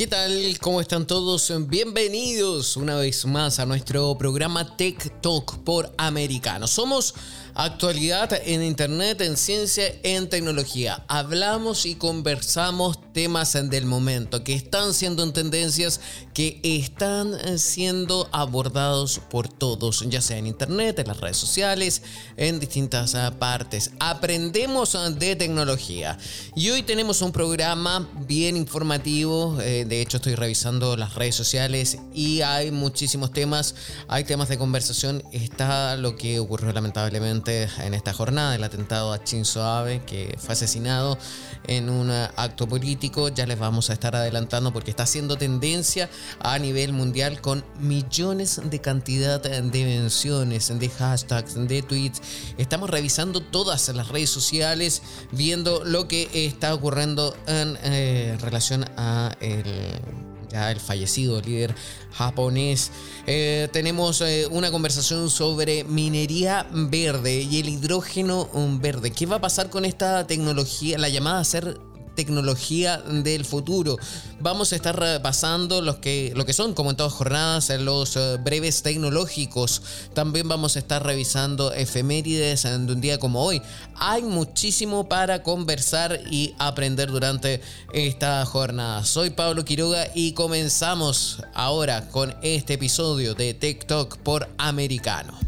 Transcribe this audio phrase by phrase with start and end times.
[0.00, 0.56] ¿Qué tal?
[0.62, 1.52] ¿Cómo están todos?
[1.68, 6.66] Bienvenidos una vez más a nuestro programa Tech Talk por Americano.
[6.66, 7.14] Somos
[7.62, 11.04] Actualidad en Internet, en ciencia, en tecnología.
[11.08, 16.00] Hablamos y conversamos temas del momento que están siendo en tendencias,
[16.32, 22.00] que están siendo abordados por todos, ya sea en Internet, en las redes sociales,
[22.38, 23.90] en distintas ah, partes.
[24.00, 26.16] Aprendemos ah, de tecnología.
[26.56, 29.60] Y hoy tenemos un programa bien informativo.
[29.60, 33.74] Eh, de hecho, estoy revisando las redes sociales y hay muchísimos temas.
[34.08, 35.22] Hay temas de conversación.
[35.30, 40.52] Está lo que ocurrió lamentablemente en esta jornada, el atentado a Shinzo Abe, que fue
[40.52, 41.18] asesinado
[41.66, 43.28] en un acto político.
[43.28, 46.08] Ya les vamos a estar adelantando porque está haciendo tendencia
[46.40, 52.22] a nivel mundial con millones de cantidad de menciones, de hashtags, de tweets.
[52.58, 55.02] Estamos revisando todas las redes sociales,
[55.32, 61.74] viendo lo que está ocurriendo en eh, relación a el ya el fallecido líder
[62.12, 62.90] japonés.
[63.26, 68.48] Eh, tenemos eh, una conversación sobre minería verde y el hidrógeno
[68.80, 69.10] verde.
[69.12, 71.78] ¿Qué va a pasar con esta tecnología, la llamada a ser
[72.14, 73.96] tecnología del futuro.
[74.40, 78.38] Vamos a estar repasando los que, lo que son, como en todas jornadas, los eh,
[78.42, 79.82] breves tecnológicos.
[80.14, 83.62] También vamos a estar revisando efemérides de un día como hoy.
[83.96, 87.60] Hay muchísimo para conversar y aprender durante
[87.92, 89.04] esta jornada.
[89.04, 93.54] Soy Pablo Quiroga y comenzamos ahora con este episodio de
[93.86, 95.38] Talk por Americano.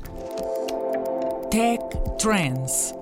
[1.51, 1.81] Tech
[2.19, 2.95] Trends.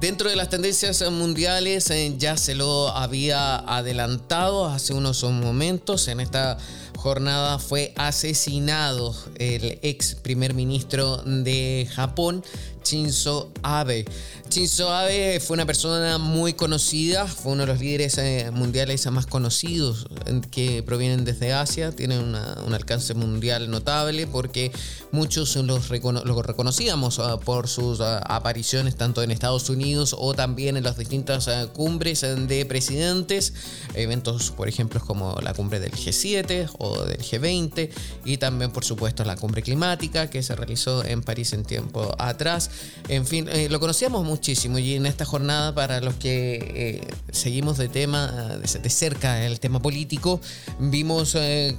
[0.00, 6.08] Dentro de las tendencias mundiales eh, ya se lo había adelantado hace unos momentos.
[6.08, 6.58] En esta
[6.98, 12.44] jornada fue asesinado el ex primer ministro de Japón,
[12.86, 14.04] Shinzo Abe.
[14.48, 19.26] Shinzo Abe fue una persona muy conocida, fue uno de los líderes eh, mundiales más
[19.26, 20.06] conocidos
[20.52, 24.70] que provienen desde Asia, tiene un alcance mundial notable porque
[25.10, 30.76] muchos los lo reconocíamos ah, por sus ah, apariciones tanto en Estados Unidos o también
[30.76, 33.52] en las distintas ah, cumbres de presidentes,
[33.94, 37.90] eventos por ejemplo como la cumbre del G7 o del G20
[38.24, 42.70] y también por supuesto la cumbre climática que se realizó en París en tiempo atrás.
[43.08, 47.00] En fin, eh, lo conocíamos muchísimo y en esta jornada para los que eh,
[47.30, 50.40] seguimos de tema, de, cerca el tema político,
[50.80, 51.76] vimos eh,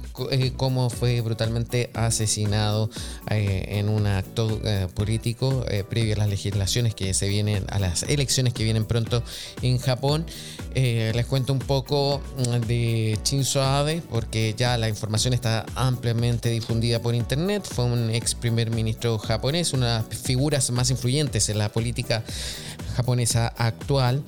[0.56, 2.88] cómo fue brutalmente asesinado
[3.28, 4.60] en un acto
[4.94, 9.22] político previo a las legislaciones que se vienen, a las elecciones que vienen pronto
[9.60, 10.24] en Japón.
[10.74, 17.00] les cuento un poco mm, de Shinzo Abe porque ya la información está ampliamente difundida
[17.00, 17.66] por internet.
[17.70, 22.22] Fue un ex primer ministro japonés, una de las figuras más influyentes en la política
[22.96, 24.22] japonesa actual.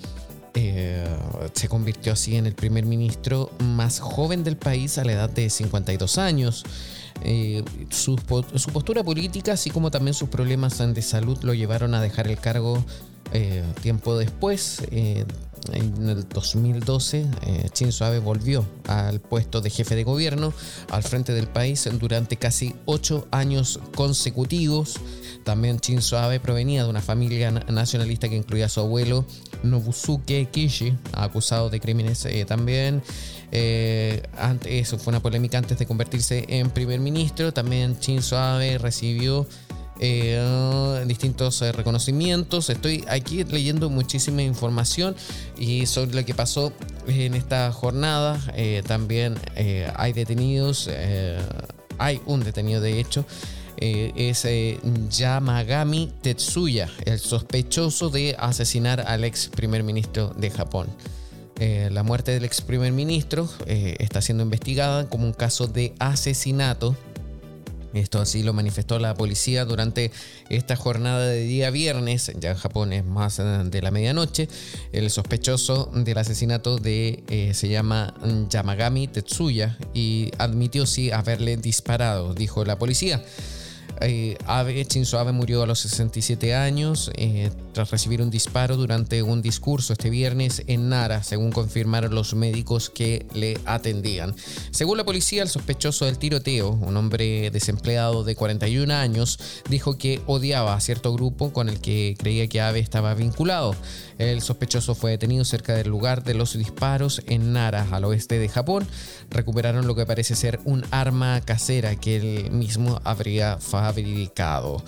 [0.55, 1.07] Eh,
[1.55, 5.49] se convirtió así en el primer ministro más joven del país a la edad de
[5.49, 6.65] 52 años.
[7.23, 12.29] Eh, su, postura política, así como también sus problemas de salud, lo llevaron a dejar
[12.29, 12.83] el cargo
[13.33, 14.83] eh, tiempo después
[15.73, 20.53] en el 2012, eh, Shinzo volvió al puesto de jefe de gobierno
[20.91, 24.97] al frente del país durante casi ocho años consecutivos.
[25.45, 29.25] También Shinzo Abe provenía de una familia nacionalista que incluía a su abuelo
[29.63, 33.03] Nobusuke Kishi, acusado de crímenes eh, también.
[33.53, 34.23] Eh,
[34.67, 37.53] eso fue una polémica antes de convertirse en primer ministro.
[37.53, 39.47] También Shinzo Abe recibió
[40.03, 42.71] eh, distintos eh, reconocimientos.
[42.71, 45.15] Estoy aquí leyendo muchísima información
[45.59, 46.73] y sobre lo que pasó
[47.07, 48.41] en esta jornada.
[48.57, 49.35] Eh, también
[49.95, 50.89] hay detenidos,
[51.99, 53.27] hay un detenido de hecho.
[53.77, 54.47] es
[55.11, 60.87] Yamagami Tetsuya, el sospechoso de asesinar al ex primer ministro de Japón.
[61.59, 66.97] la muerte del ex primer ministro está siendo investigada como un caso de asesinato
[67.95, 70.11] esto así lo manifestó la policía durante
[70.49, 74.49] esta jornada de día viernes, ya en Japón es más de la medianoche.
[74.93, 78.15] El sospechoso del asesinato de eh, se llama
[78.49, 83.23] Yamagami Tetsuya y admitió sí haberle disparado, dijo la policía.
[84.01, 87.11] Eh, Abe, Shinzo Abe murió a los 67 años.
[87.17, 92.35] Eh, tras recibir un disparo durante un discurso este viernes en Nara, según confirmaron los
[92.35, 94.35] médicos que le atendían.
[94.71, 99.39] Según la policía, el sospechoso del tiroteo, un hombre desempleado de 41 años,
[99.69, 103.75] dijo que odiaba a cierto grupo con el que creía que Abe estaba vinculado.
[104.19, 108.49] El sospechoso fue detenido cerca del lugar de los disparos en Nara, al oeste de
[108.49, 108.87] Japón.
[109.31, 114.83] Recuperaron lo que parece ser un arma casera que él mismo habría fabricado.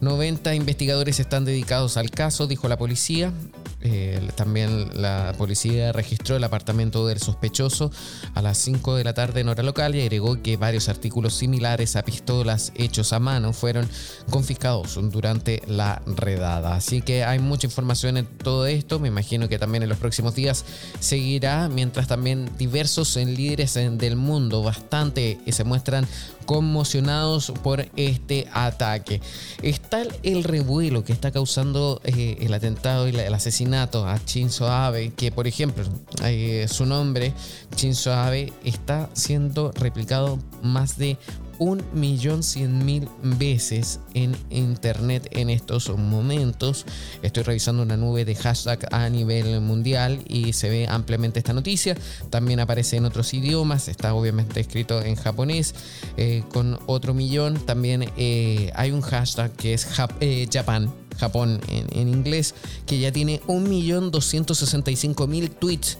[0.00, 3.32] 90 investigadores están dedicados al caso, dijo la policía.
[3.80, 7.92] Eh, también la policía registró el apartamento del sospechoso
[8.34, 11.94] a las 5 de la tarde en hora local y agregó que varios artículos similares
[11.94, 13.88] a pistolas hechos a mano fueron
[14.30, 16.74] confiscados durante la redada.
[16.74, 18.98] Así que hay mucha información en todo esto.
[18.98, 20.64] Me imagino que también en los próximos días
[21.00, 26.06] seguirá, mientras también diversos líderes del mundo bastante se muestran
[26.48, 29.20] conmocionados por este ataque.
[29.60, 35.12] Está el revuelo que está causando eh, el atentado y el asesinato a Shinzo Abe,
[35.14, 35.84] que por ejemplo
[36.24, 37.34] eh, su nombre,
[37.76, 41.18] Shinzo Abe, está siendo replicado más de
[41.58, 46.86] un millón cien mil veces en internet en estos momentos.
[47.22, 51.96] Estoy revisando una nube de hashtag a nivel mundial y se ve ampliamente esta noticia.
[52.30, 55.74] También aparece en otros idiomas, está obviamente escrito en japonés
[56.16, 57.58] eh, con otro millón.
[57.64, 59.86] También eh, hay un hashtag que es
[60.20, 60.92] eh, Japan.
[61.18, 62.54] Japón en, en, inglés,
[62.86, 65.98] que ya tiene 1.265.000 tweets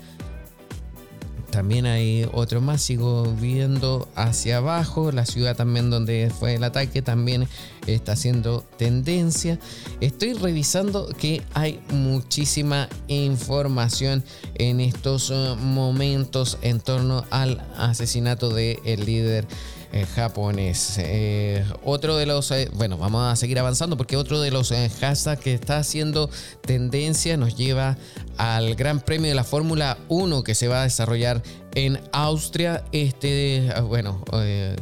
[1.50, 7.02] también hay otro más, sigo viendo hacia abajo, la ciudad también donde fue el ataque
[7.02, 7.48] también
[7.86, 9.58] está haciendo tendencia.
[10.00, 14.22] Estoy revisando que hay muchísima información
[14.54, 15.30] en estos
[15.60, 19.46] momentos en torno al asesinato del el líder
[19.92, 20.96] eh, japonés.
[20.98, 25.54] Eh, otro de los, bueno, vamos a seguir avanzando porque otro de los hashtags que
[25.54, 26.30] está haciendo
[26.62, 27.96] tendencia nos lleva
[28.36, 31.42] al Gran Premio de la Fórmula 1 que se va a desarrollar
[31.74, 32.84] en Austria.
[32.92, 34.76] Este, bueno, eh,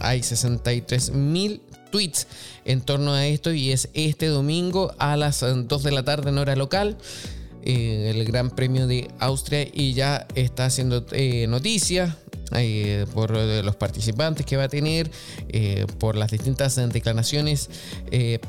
[0.00, 2.26] hay 63 mil tweets
[2.64, 6.38] en torno a esto y es este domingo a las 2 de la tarde en
[6.38, 6.96] hora local.
[7.66, 12.16] Eh, el Gran Premio de Austria y ya está haciendo eh, noticia
[13.12, 15.10] por los participantes que va a tener,
[15.98, 17.68] por las distintas declaraciones.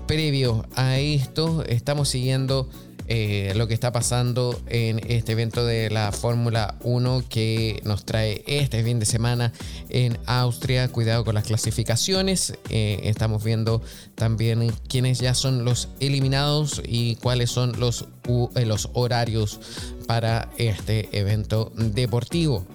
[0.05, 2.69] previo a esto, estamos siguiendo
[3.09, 8.43] eh, lo que está pasando en este evento de la Fórmula 1 que nos trae
[8.47, 9.53] este fin de semana
[9.89, 10.89] en Austria.
[10.89, 12.53] Cuidado con las clasificaciones.
[12.69, 13.81] Eh, estamos viendo
[14.15, 18.09] también quiénes ya son los eliminados y cuáles son los,
[18.55, 19.59] eh, los horarios
[20.05, 22.65] para este evento deportivo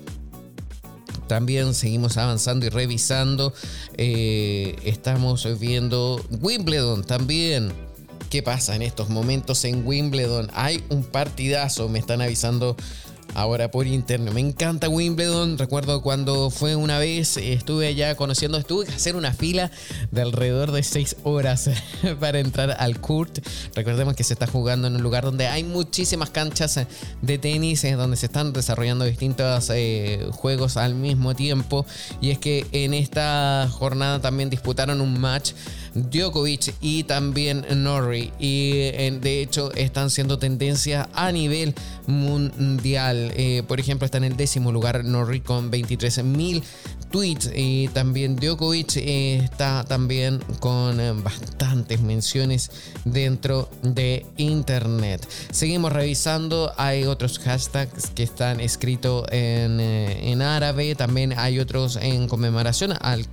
[1.29, 3.55] también seguimos avanzando y revisando.
[3.97, 7.73] estamos viendo Wimbledon también
[8.31, 10.51] qué pasa en estos momentos en Wimbledon.
[10.55, 12.77] Hay un partidazo, me están avisando
[13.35, 14.33] ahora por interno.
[14.33, 15.59] Me encanta Wimbledon.
[15.59, 19.71] Recuerdo cuando fue una vez, estuve allá conociendo, estuve que hacer una fila
[20.11, 21.71] de alrededor de 6 horas
[22.21, 23.39] para entrar al court.
[23.75, 26.81] Recordemos que se está jugando en un lugar donde hay muchísimas canchas
[27.21, 31.87] de tenis, donde se están desarrollando distintos eh, juegos al mismo tiempo.
[32.21, 35.53] Y es que en esta jornada también disputaron un match
[35.95, 38.33] Djokovic y también Norrie.
[38.39, 38.73] Y
[39.11, 41.75] de hecho están siendo tendencia a nivel
[42.07, 43.33] mundial.
[43.37, 46.63] Eh, por ejemplo, está en el décimo lugar Norrie con 23.000
[47.11, 52.71] tweets y también Djokovic eh, está también con eh, bastantes menciones
[53.05, 55.27] dentro de internet.
[55.51, 62.29] Seguimos revisando, hay otros hashtags que están escritos en, en árabe, también hay otros en
[62.29, 63.27] conmemoración al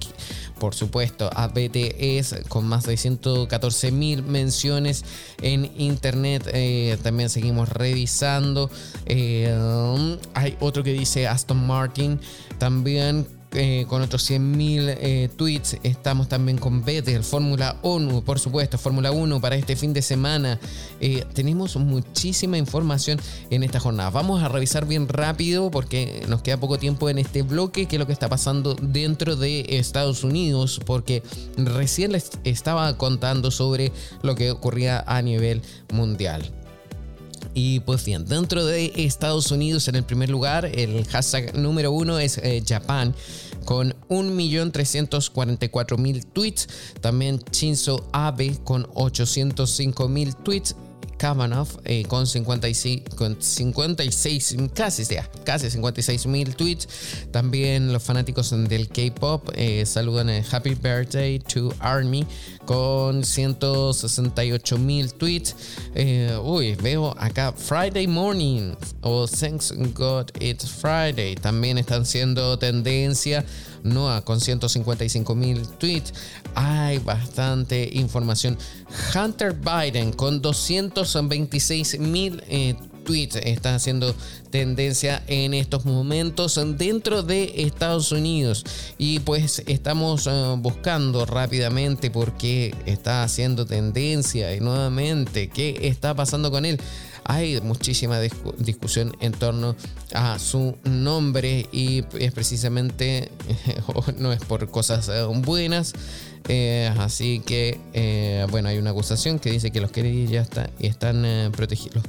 [0.60, 5.04] por supuesto, a BTS con más de 114 mil menciones
[5.42, 6.50] en internet.
[6.54, 8.70] Eh, también seguimos revisando.
[9.06, 9.52] Eh,
[10.34, 12.20] hay otro que dice Aston Martin
[12.58, 15.78] también eh, con otros 100.000 eh, tweets.
[15.84, 20.60] Estamos también con el Fórmula 1, por supuesto, Fórmula 1 para este fin de semana.
[21.00, 24.12] Eh, tenemos muchísima información en esta jornada.
[24.12, 28.00] Vamos a revisar bien rápido porque nos queda poco tiempo en este bloque, qué es
[28.00, 31.24] lo que está pasando dentro de Estados Unidos, porque
[31.58, 33.92] recién les estaba contando sobre
[34.22, 36.52] lo que ocurría a nivel mundial.
[37.54, 42.20] Y pues bien, dentro de Estados Unidos en el primer lugar, el hashtag número uno
[42.20, 43.14] es eh, Japan
[43.66, 46.68] con 1.344.000 tweets.
[47.02, 50.76] También Shinzo Abe con 805.000 tweets
[51.20, 55.04] Kavanaugh eh, con, 56, con 56, casi,
[55.44, 56.88] casi 56 mil tweets.
[57.32, 62.26] También los fanáticos del K-pop eh, saludan el Happy Birthday to Army
[62.66, 65.56] con 168 mil tweets.
[66.42, 71.36] uy, veo acá Friday Morning o Thanks God It's Friday.
[71.36, 73.46] También están siendo tendencia.
[73.84, 76.14] Noah con 155 mil tweets.
[76.62, 78.58] Hay bastante información.
[79.16, 82.76] Hunter Biden con 226 mil eh,
[83.06, 84.14] tweets está haciendo
[84.52, 88.66] tendencia en estos momentos dentro de Estados Unidos
[88.98, 96.14] y pues estamos eh, buscando rápidamente por qué está haciendo tendencia y nuevamente qué está
[96.14, 96.78] pasando con él
[97.30, 98.20] hay muchísima
[98.58, 99.76] discusión en torno
[100.16, 103.30] a su nombre y es precisamente,
[104.18, 105.94] no es por cosas eh, buenas,
[106.48, 110.48] eh, así que, eh, bueno, hay una acusación que dice que los Kennedy ya
[110.80, 112.04] están protegidos.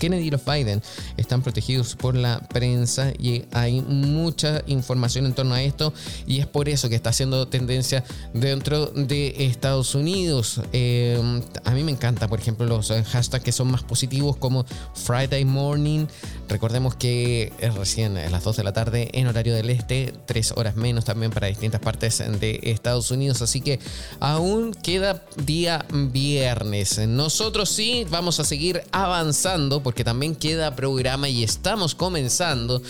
[0.00, 0.82] Kennedy y los Biden
[1.16, 5.92] están protegidos por la prensa y hay mucha información en torno a esto
[6.26, 8.02] y es por eso que está haciendo tendencia
[8.34, 10.60] dentro de Estados Unidos.
[10.72, 11.20] Eh,
[11.64, 14.64] a mí me encanta, por ejemplo, los hashtags que son más positivos como
[14.94, 16.06] Friday Morning.
[16.48, 20.54] Recordemos que es recién a las 2 de la tarde en horario del este, 3
[20.56, 23.78] horas menos también para distintas partes de Estados Unidos, así que
[24.18, 26.98] aún queda día viernes.
[27.06, 32.80] Nosotros sí vamos a seguir avanzando porque también queda programa y estamos comenzando,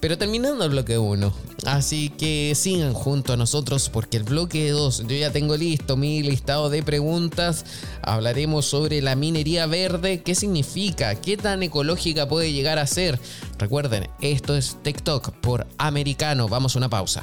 [0.00, 1.32] pero terminando el bloque 1.
[1.66, 6.20] Así que sigan junto a nosotros porque el bloque 2 yo ya tengo listo mi
[6.20, 7.64] listado de preguntas.
[8.02, 13.20] Hablaremos sobre la minería verde, qué significa, qué tan ecológica puede llegar a ser.
[13.56, 16.48] Recuerden, esto es TikTok por Americano.
[16.48, 17.22] Vamos a una pausa.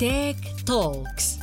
[0.00, 1.36] Tech Talks.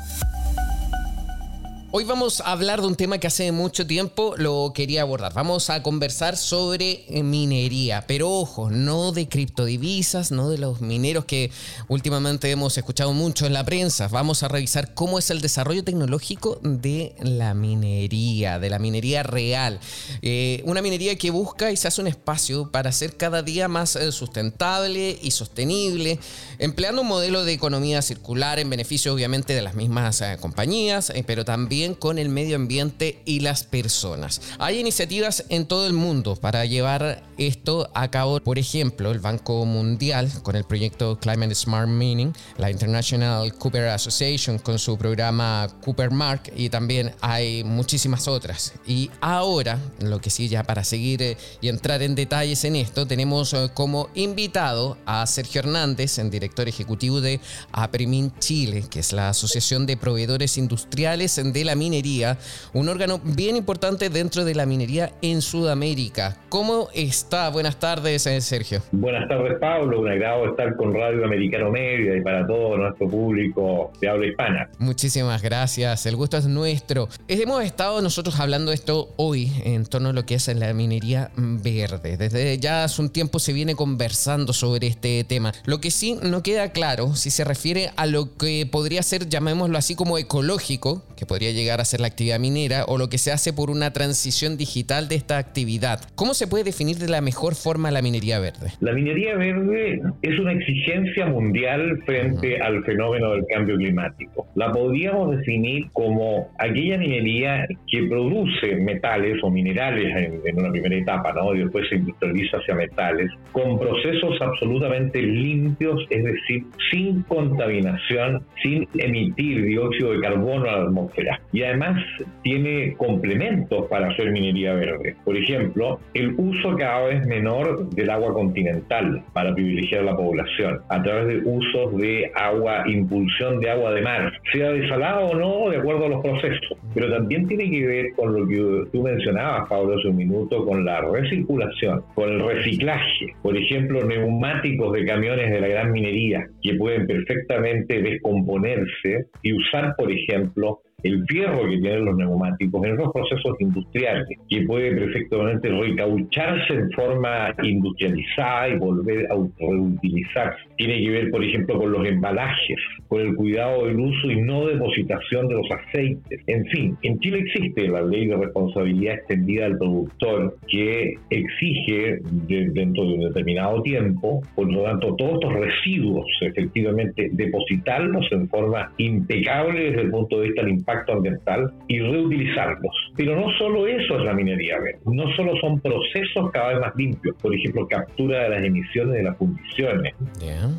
[1.90, 5.34] Hoy vamos a hablar de un tema que hace mucho tiempo lo quería abordar.
[5.34, 11.24] Vamos a conversar sobre eh, minería, pero ojo, no de criptodivisas, no de los mineros
[11.24, 11.50] que
[11.88, 14.10] últimamente hemos escuchado mucho en la prensa.
[14.10, 19.80] Vamos a revisar cómo es el desarrollo tecnológico de la minería, de la minería real.
[20.22, 23.96] Eh, una minería que busca y se hace un espacio para ser cada día más
[23.96, 26.20] eh, sustentable y sostenible,
[26.60, 31.77] empleando un modelo de economía circular en beneficio obviamente de las mismas compañías, pero también
[32.00, 34.42] con el medio ambiente y las personas.
[34.58, 38.40] Hay iniciativas en todo el mundo para llevar esto a cabo.
[38.40, 44.58] Por ejemplo, el Banco Mundial con el proyecto Climate Smart Mining, la International Cooper Association
[44.58, 48.74] con su programa Cooper Mark y también hay muchísimas otras.
[48.88, 53.06] Y ahora, lo que sí ya para seguir eh, y entrar en detalles en esto,
[53.06, 57.40] tenemos eh, como invitado a Sergio Hernández, el director ejecutivo de
[57.72, 62.38] APRIMIN Chile, que es la Asociación de Proveedores Industriales de la minería,
[62.74, 66.38] un órgano bien importante dentro de la minería en Sudamérica.
[66.50, 67.50] ¿Cómo está?
[67.50, 68.82] Buenas tardes, eh, Sergio.
[68.92, 70.02] Buenas tardes, Pablo.
[70.02, 74.70] Un agrado estar con Radio Americano Media y para todo nuestro público de habla hispana.
[74.80, 76.06] Muchísimas gracias.
[76.06, 77.10] El gusto es nuestro.
[77.28, 82.18] Hemos estado nosotros hablando esto hoy en torno a lo que es la minería verde.
[82.18, 85.52] Desde ya hace un tiempo se viene conversando sobre este tema.
[85.66, 89.78] Lo que sí no queda claro si se refiere a lo que podría ser, llamémoslo
[89.78, 93.32] así, como ecológico, que podría llegar a ser la actividad minera o lo que se
[93.32, 96.00] hace por una transición digital de esta actividad.
[96.16, 98.72] ¿Cómo se puede definir de la mejor forma la minería verde?
[98.80, 104.48] La minería verde es una exigencia mundial frente al fenómeno del cambio climático.
[104.56, 111.34] La podríamos definir como aquella minería que produce metales o minerales en, una primera etapa,
[111.34, 111.54] ¿no?
[111.56, 118.88] Y después se industrializa hacia metales, con procesos absolutamente limpios, es decir, sin contaminación, sin
[118.98, 122.04] emitir dióxido de carbono a la atmósfera y además
[122.44, 125.16] tiene complementos para hacer minería verde.
[125.24, 131.02] Por ejemplo, el uso cada vez menor del agua continental para privilegiar la población a
[131.02, 135.78] través de usos de agua, impulsión de agua de mar, sea desalada o no, de
[135.78, 136.78] acuerdo a los procesos.
[136.94, 140.86] Pero también tiene que ver con lo que tú mencionabas, Pablo, hace un minuto, con
[140.86, 143.34] la recirculación, con el reciclaje.
[143.42, 149.96] Por ejemplo, neumáticos de camiones de la gran minería que pueden perfectamente descomponerse y usar,
[149.98, 155.70] por ejemplo, el fierro que tienen los neumáticos en los procesos industriales, que puede perfectamente
[155.70, 160.60] recaucharse en forma industrializada y volver a reutilizarse.
[160.76, 164.66] Tiene que ver, por ejemplo, con los embalajes, con el cuidado del uso y no
[164.66, 166.42] depositación de los aceites.
[166.48, 173.04] En fin, en Chile existe la ley de responsabilidad extendida del productor que exige dentro
[173.04, 179.92] de un determinado tiempo, por lo tanto, todos estos residuos efectivamente depositarlos en forma impecable
[179.92, 183.12] desde el punto de vista impacto ambiental y reutilizarlos.
[183.16, 186.96] Pero no solo eso es la minería verde, no solo son procesos cada vez más
[186.96, 190.14] limpios, por ejemplo, captura de las emisiones de las fundiciones,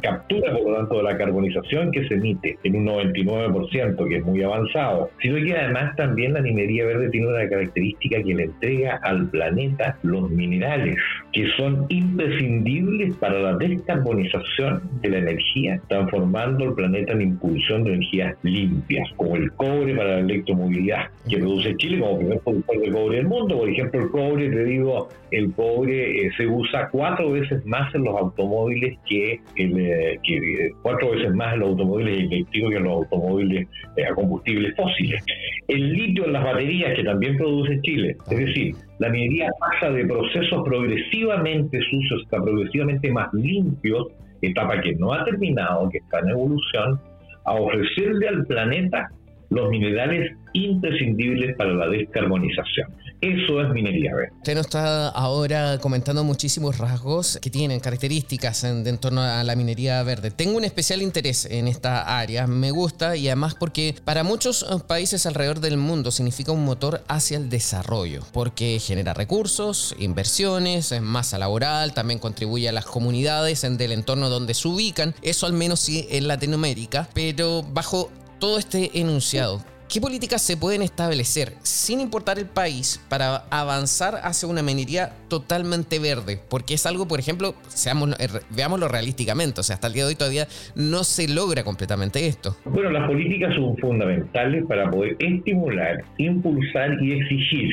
[0.03, 4.25] captura por lo tanto de la carbonización que se emite en un 99%, que es
[4.25, 9.01] muy avanzado, sino que además también la minería verde tiene una característica que le entrega
[9.03, 10.97] al planeta los minerales
[11.33, 17.95] que son imprescindibles para la descarbonización de la energía, transformando el planeta en impulsión de
[17.95, 22.91] energías limpias, como el cobre para la electromovilidad que produce Chile como primer productor de
[22.93, 23.59] cobre del mundo.
[23.59, 28.05] Por ejemplo, el cobre, te digo, el cobre eh, se usa cuatro veces más en
[28.05, 32.77] los automóviles que, el, eh, que eh, cuatro veces más en los automóviles eléctricos que
[32.77, 33.69] en los automóviles
[34.09, 35.23] a combustibles fósiles.
[35.67, 40.07] El litio en las baterías que también produce Chile, es decir, la minería pasa de
[40.07, 44.07] procesos progresivamente sucios a progresivamente más limpios,
[44.43, 47.01] etapa que no ha terminado, que está en evolución,
[47.45, 49.11] a ofrecerle al planeta
[49.51, 52.89] los minerales imprescindibles para la descarbonización.
[53.21, 54.33] Eso es minería verde.
[54.37, 60.01] Usted nos está ahora comentando muchísimos rasgos que tienen características en, torno a la minería
[60.05, 60.31] verde.
[60.31, 65.27] Tengo un especial interés en esta área, me gusta y además porque para muchos países
[65.27, 71.95] alrededor del mundo significa un motor hacia el desarrollo, porque genera recursos, inversiones, masa laboral,
[71.95, 76.07] también contribuye a las comunidades en del entorno donde se ubican, eso al menos sí
[76.11, 82.47] en Latinoamérica, pero bajo todo este enunciado, ¿qué políticas se pueden establecer sin importar el
[82.47, 86.39] país para avanzar hacia una minería totalmente verde?
[86.49, 90.11] Porque es algo, por ejemplo, seamos, eh, veámoslo realísticamente, o sea, hasta el día de
[90.11, 92.57] hoy todavía no se logra completamente esto.
[92.65, 97.71] Bueno, las políticas son fundamentales para poder estimular, impulsar y exigir.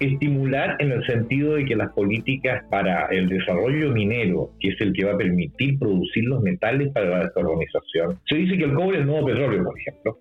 [0.00, 4.92] Estimular en el sentido de que las políticas para el desarrollo minero, que es el
[4.92, 8.96] que va a permitir producir los metales para la descarbonización, se dice que el cobre
[8.96, 10.18] es el nuevo petróleo, por ejemplo,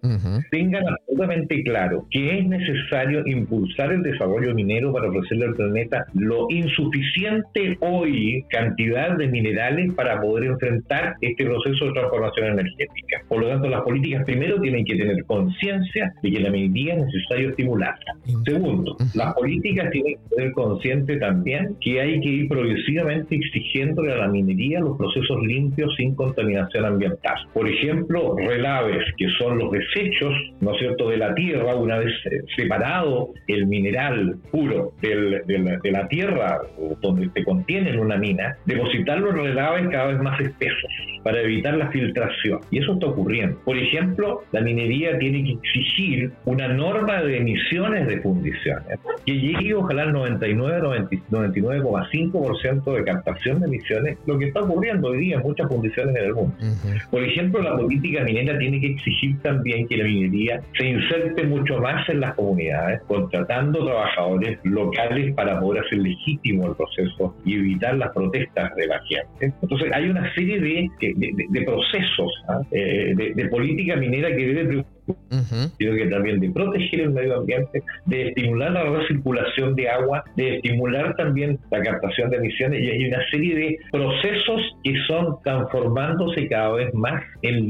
[0.51, 6.47] tengan absolutamente claro que es necesario impulsar el desarrollo minero para ofrecerle al planeta lo
[6.49, 6.74] insuficiente
[7.79, 13.21] hoy cantidad de minerales para poder enfrentar este proceso de transformación energética.
[13.27, 17.05] Por lo tanto, las políticas primero tienen que tener conciencia de que la minería es
[17.05, 18.15] necesario estimularla.
[18.45, 24.17] Segundo, las políticas tienen que tener consciente también que hay que ir progresivamente exigiéndole a
[24.17, 27.35] la minería los procesos limpios sin contaminación ambiental.
[27.53, 32.13] Por ejemplo, relaves, que son los desechos, ¿no es cierto?, de la tierra, una vez
[32.25, 36.61] eh, separado el mineral puro de la tierra,
[37.01, 40.91] donde se contiene en una mina, depositarlo en relaves cada vez más espesos
[41.25, 42.59] para evitar la filtración.
[42.69, 43.57] Y eso está ocurriendo.
[43.65, 49.73] Por ejemplo, la minería tiene que exigir una norma de emisiones de fundiciones que llegue
[49.73, 50.81] ojalá al 99,
[51.31, 56.25] 99,5% de captación de emisiones, lo que está ocurriendo hoy día en muchas fundiciones en
[56.25, 56.55] el mundo.
[57.09, 61.79] Por ejemplo, la política minera tiene que exigir también que la minería se inserte mucho
[61.79, 67.95] más en las comunidades, contratando trabajadores locales para poder hacer legítimo el proceso y evitar
[67.97, 69.55] las protestas de la gente.
[69.61, 72.61] Entonces, hay una serie de de, procesos, ¿ah?
[72.71, 74.85] eh, de, política minera que debe
[75.77, 80.55] sino que también de proteger el medio ambiente, de estimular la recirculación de agua, de
[80.55, 86.47] estimular también la captación de emisiones y hay una serie de procesos que son transformándose
[86.47, 87.65] cada vez más en,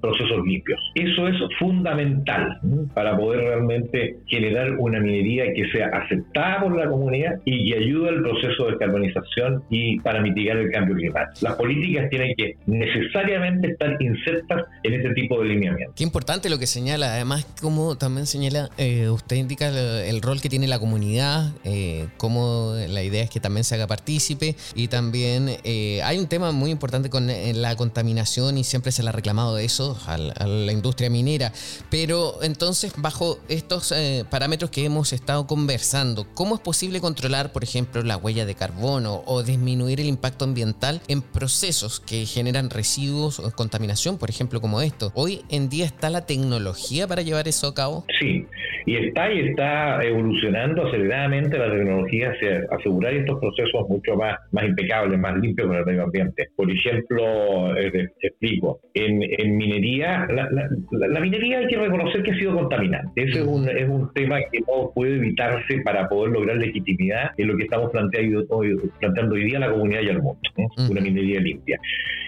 [0.00, 0.78] procesos limpios.
[0.94, 2.58] Eso es fundamental
[2.94, 8.08] para poder realmente generar una minería que sea aceptada por la comunidad y que ayude
[8.10, 11.46] al proceso de descarbonización y para mitigar el cambio climático.
[11.46, 15.94] Las políticas tienen que necesariamente estar insertas en ese tipo de lineamiento.
[15.96, 20.48] Qué importante lo que señala, además como también señala, eh, usted indica el, rol que
[20.48, 25.58] tiene la comunidad, eh, cómo la idea es que también se haga partícipe y también
[25.64, 29.58] eh, hay un tema muy importante con la contaminación y siempre se le ha reclamado
[29.58, 31.52] eso a, la industria minera,
[31.90, 33.94] pero entonces bajo estos
[34.30, 39.22] parámetros que hemos estado conversando, ¿cómo es posible controlar, por ejemplo, la huella de carbono
[39.26, 44.80] o disminuir el impacto ambiental en procesos que generan residuos o contaminación, por ejemplo, como
[44.82, 45.12] esto?
[45.14, 48.04] Hoy en día está la tecnología tecnología para llevar eso a cabo?
[48.18, 48.44] Sí,
[48.86, 54.64] y está y está evolucionando aceleradamente la tecnología hacia asegurar estos procesos mucho más, más
[54.64, 56.48] impecables, más limpios para el medio ambiente.
[56.56, 62.30] Por ejemplo, eh, te, explico, en, en minería, la, la, minería hay que reconocer que
[62.32, 63.22] ha sido contaminante.
[63.22, 67.48] Ese es un, es un tema que no puede evitarse para poder lograr legitimidad en
[67.48, 70.40] lo que estamos planteando hoy, planteando hoy día a la comunidad y al mundo,
[70.90, 71.78] una minería limpia.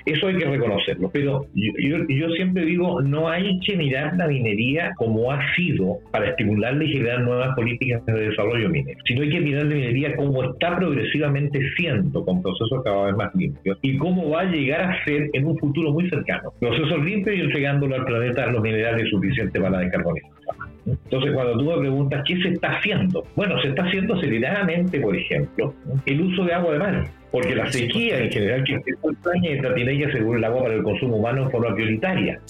[0.05, 4.93] Eso hay que reconocerlo, pero yo, yo siempre digo, no hay que mirar la minería
[4.97, 9.41] como ha sido para estimularla y generar nuevas políticas de desarrollo minero, sino hay que
[9.41, 14.31] mirar la minería como está progresivamente siendo, con procesos cada vez más limpios, y cómo
[14.31, 16.53] va a llegar a ser en un futuro muy cercano.
[16.61, 20.41] Procesos limpios y entregándolo al planeta los minerales suficientes para la descarbonización.
[20.87, 25.17] Entonces, cuando tú me preguntas qué se está haciendo, bueno, se está haciendo aceleradamente, por
[25.17, 25.75] ejemplo,
[26.07, 29.75] el uso de agua de mar porque la sequía en general que se el planeta
[29.75, 32.41] tiene que asegurar el agua para el consumo humano en forma prioritaria.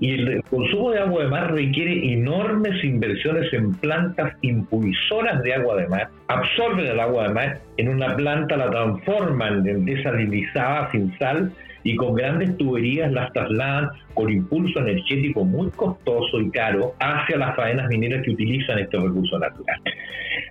[0.00, 5.76] Y el consumo de agua de mar requiere enormes inversiones en plantas impulsoras de agua
[5.76, 11.16] de mar, absorben el agua de mar, en una planta la transforman en desalinizada sin
[11.18, 17.36] sal y con grandes tuberías las trasladan con impulso energético muy costoso y caro hacia
[17.36, 19.80] las faenas mineras que utilizan este recurso natural.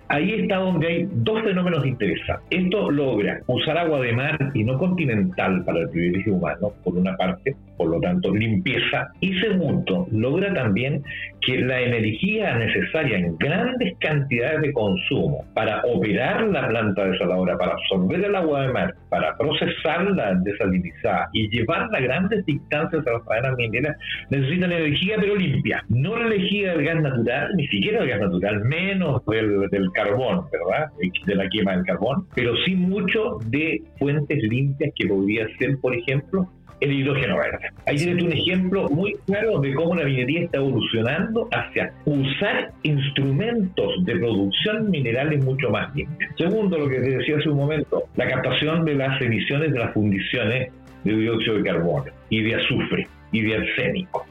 [0.08, 2.46] Ahí está donde hay dos fenómenos interesantes.
[2.50, 7.16] Esto logra usar agua de mar y no continental para el privilegio humano, por una
[7.16, 9.08] parte, por lo tanto, limpieza.
[9.20, 11.02] Y segundo, logra también
[11.40, 17.72] que la energía necesaria en grandes cantidades de consumo para operar la planta desaladora, para
[17.72, 23.24] absorber el agua de mar, para procesarla desalinizada y llevarla a grandes distancias a las
[23.24, 23.96] faenas mineras,
[24.30, 25.84] necesitan energía pero limpia.
[25.88, 30.46] No la energía del gas natural, ni siquiera del gas natural, menos del, del carbón,
[30.50, 30.90] ¿verdad?
[31.26, 35.94] De la quema del carbón, pero sí mucho de fuentes limpias que podría ser, por
[35.94, 36.48] ejemplo,
[36.80, 37.70] el hidrógeno verde.
[37.86, 44.04] Ahí tienes un ejemplo muy claro de cómo la minería está evolucionando hacia usar instrumentos
[44.04, 46.30] de producción minerales mucho más limpios.
[46.36, 49.94] Segundo, lo que te decía hace un momento, la captación de las emisiones de las
[49.94, 50.70] fundiciones
[51.04, 54.26] de dióxido de carbono y de azufre y de arsénico.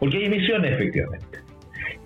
[0.00, 1.27] Porque hay emisiones, efectivamente.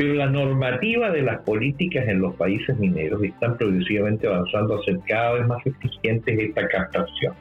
[0.03, 4.99] Pero la normativa de las políticas en los países mineros están progresivamente avanzando a ser
[5.07, 7.35] cada vez más exigentes esta captación.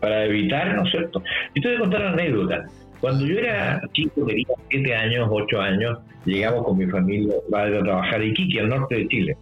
[0.00, 1.22] Para evitar, ¿no es cierto?
[1.52, 2.64] Y te voy a contar una anécdota.
[3.02, 8.22] Cuando yo era chico, tenía 7 años, 8 años, llegamos con mi familia a trabajar
[8.22, 9.36] en Iquique, al norte de Chile.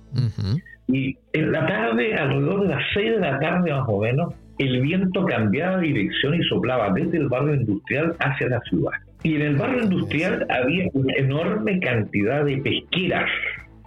[0.88, 4.80] Y en la tarde, alrededor de las 6 de la tarde más o menos, el
[4.80, 8.90] viento cambiaba de dirección y soplaba desde el barrio industrial hacia la ciudad.
[9.26, 13.28] Y en el barrio industrial había una enorme cantidad de pesqueras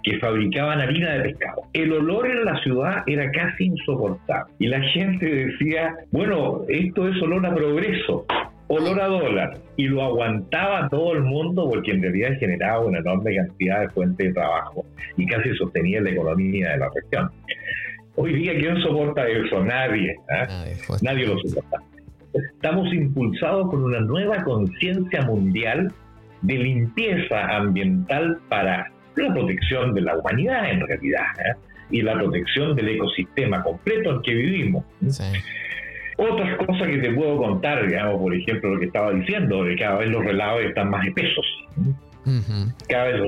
[0.02, 1.62] que fabricaban harina de pescado.
[1.72, 4.52] El olor en la ciudad era casi insoportable.
[4.58, 8.26] Y la gente decía, bueno, esto es olor a progreso,
[8.68, 9.54] olor a dólar.
[9.78, 14.26] Y lo aguantaba todo el mundo porque en realidad generaba una enorme cantidad de fuentes
[14.26, 14.84] de trabajo
[15.16, 17.30] y casi sostenía la economía de la región.
[18.16, 19.64] Hoy día, ¿quién soporta eso?
[19.64, 20.16] Nadie.
[20.28, 20.66] ¿ah?
[21.00, 21.78] Nadie lo soporta.
[22.32, 25.92] Estamos impulsados por una nueva conciencia mundial
[26.42, 31.56] de limpieza ambiental para la protección de la humanidad en realidad ¿eh?
[31.90, 34.84] y la protección del ecosistema completo en que vivimos.
[36.16, 39.96] Otras cosas que te puedo contar, digamos, por ejemplo, lo que estaba diciendo, de cada
[39.96, 41.46] vez los relaves están más espesos.
[42.88, 43.20] Cada vez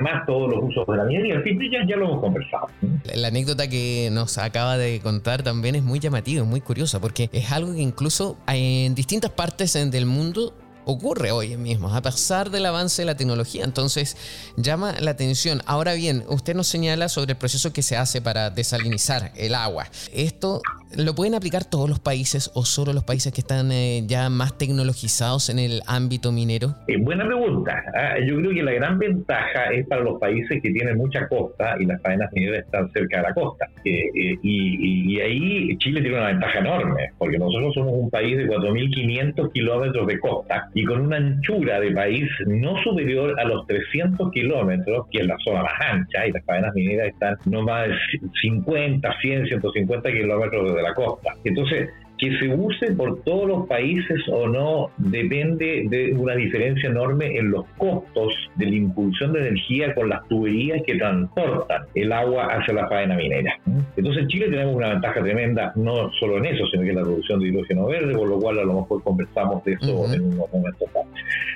[0.00, 1.34] más todos los usos de la minería.
[1.34, 2.68] En ya, ya lo hemos conversado.
[3.14, 7.52] La anécdota que nos acaba de contar también es muy llamativa, muy curiosa, porque es
[7.52, 10.54] algo que incluso en distintas partes del mundo
[10.86, 13.64] ocurre hoy mismo, a pesar del avance de la tecnología.
[13.64, 14.16] Entonces,
[14.56, 15.60] llama la atención.
[15.66, 19.88] Ahora bien, usted nos señala sobre el proceso que se hace para desalinizar el agua.
[20.12, 20.62] ¿Esto
[20.94, 24.56] lo pueden aplicar todos los países o solo los países que están eh, ya más
[24.56, 26.74] tecnologizados en el ámbito minero?
[26.86, 27.82] Eh, buena pregunta.
[27.94, 28.14] ¿ah?
[28.24, 31.86] Yo creo que la gran ventaja es para los países que tienen mucha costa y
[31.86, 33.66] las faenas mineras están cerca de la costa.
[33.84, 34.10] Eh,
[34.42, 39.52] y, y, ahí Chile tiene una ventaja enorme, porque nosotros somos un país de 4.500
[39.52, 45.06] kilómetros de costa y con una anchura de país no superior a los 300 kilómetros,
[45.10, 47.94] que es la zona más ancha, y las cadenas mineras están no más de
[48.42, 51.32] 50, 100, 150 kilómetros de la costa.
[51.44, 57.36] Entonces, que se use por todos los países o no depende de una diferencia enorme
[57.36, 62.46] en los costos de la impulsión de energía con las tuberías que transportan el agua
[62.46, 63.58] hacia la faena minera.
[63.96, 67.02] Entonces en Chile tenemos una ventaja tremenda, no solo en eso, sino que en la
[67.02, 70.52] producción de hidrógeno verde, por lo cual a lo mejor conversamos de eso en unos
[70.52, 70.88] momentos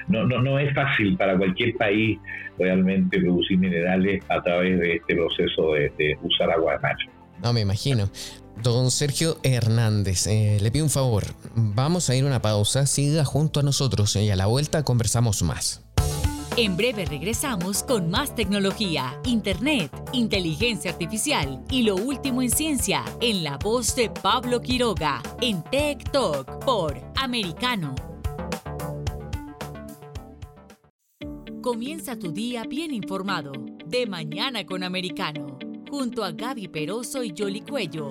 [0.08, 2.18] No, no, no es fácil para cualquier país
[2.58, 6.96] realmente producir minerales a través de este proceso de, de usar agua de mar.
[7.42, 8.10] No, me imagino.
[8.62, 13.24] Don Sergio Hernández, eh, le pido un favor, vamos a ir a una pausa, siga
[13.24, 15.82] junto a nosotros y a la vuelta conversamos más.
[16.56, 23.44] En breve regresamos con más tecnología, internet, inteligencia artificial y lo último en ciencia en
[23.44, 27.94] la voz de Pablo Quiroga en Tech Talk por Americano.
[31.62, 33.52] Comienza tu día bien informado
[33.86, 38.10] de mañana con Americano junto a Gaby Peroso y Jolly Cuello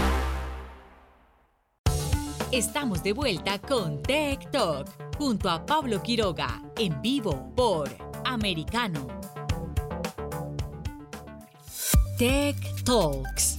[2.51, 7.89] Estamos de vuelta con Tech Talk junto a Pablo Quiroga en vivo por
[8.25, 9.07] Americano.
[12.17, 13.57] Tech Talks.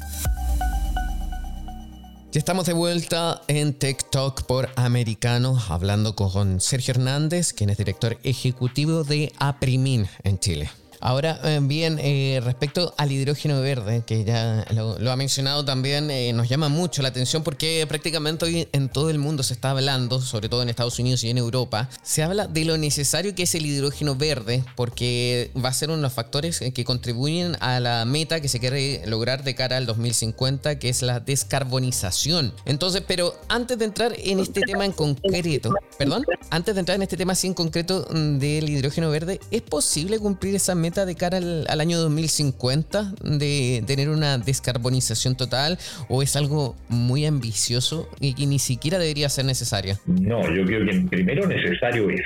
[2.32, 7.78] Ya estamos de vuelta en Tech Talk por Americano, hablando con Sergio Hernández, quien es
[7.78, 10.70] director ejecutivo de Aprimin en Chile.
[11.04, 16.32] Ahora, eh, bien, eh, respecto al hidrógeno verde, que ya lo, ha mencionado también, eh,
[16.32, 20.20] nos llama mucho la atención porque prácticamente hoy en todo el mundo se está hablando,
[20.20, 23.54] sobre todo en Estados Unidos y en Europa, se habla de lo necesario que es
[23.56, 28.04] el hidrógeno verde, porque va a ser uno de los factores que contribuyen a la
[28.04, 32.54] meta que se quiere lograr de cara al 2050, que es la descarbonización.
[32.64, 37.02] Entonces, pero antes de entrar en este tema en concreto, perdón, antes de entrar en
[37.02, 40.91] este tema así en concreto mm, del hidrógeno verde, ¿es posible cumplir esa meta?
[40.92, 45.78] De cara al, año 2050 de tener una descarbonización total
[46.08, 49.98] o es algo muy ambicioso y que ni siquiera debería ser necesario?
[50.06, 52.20] No, yo creo que primero necesario es.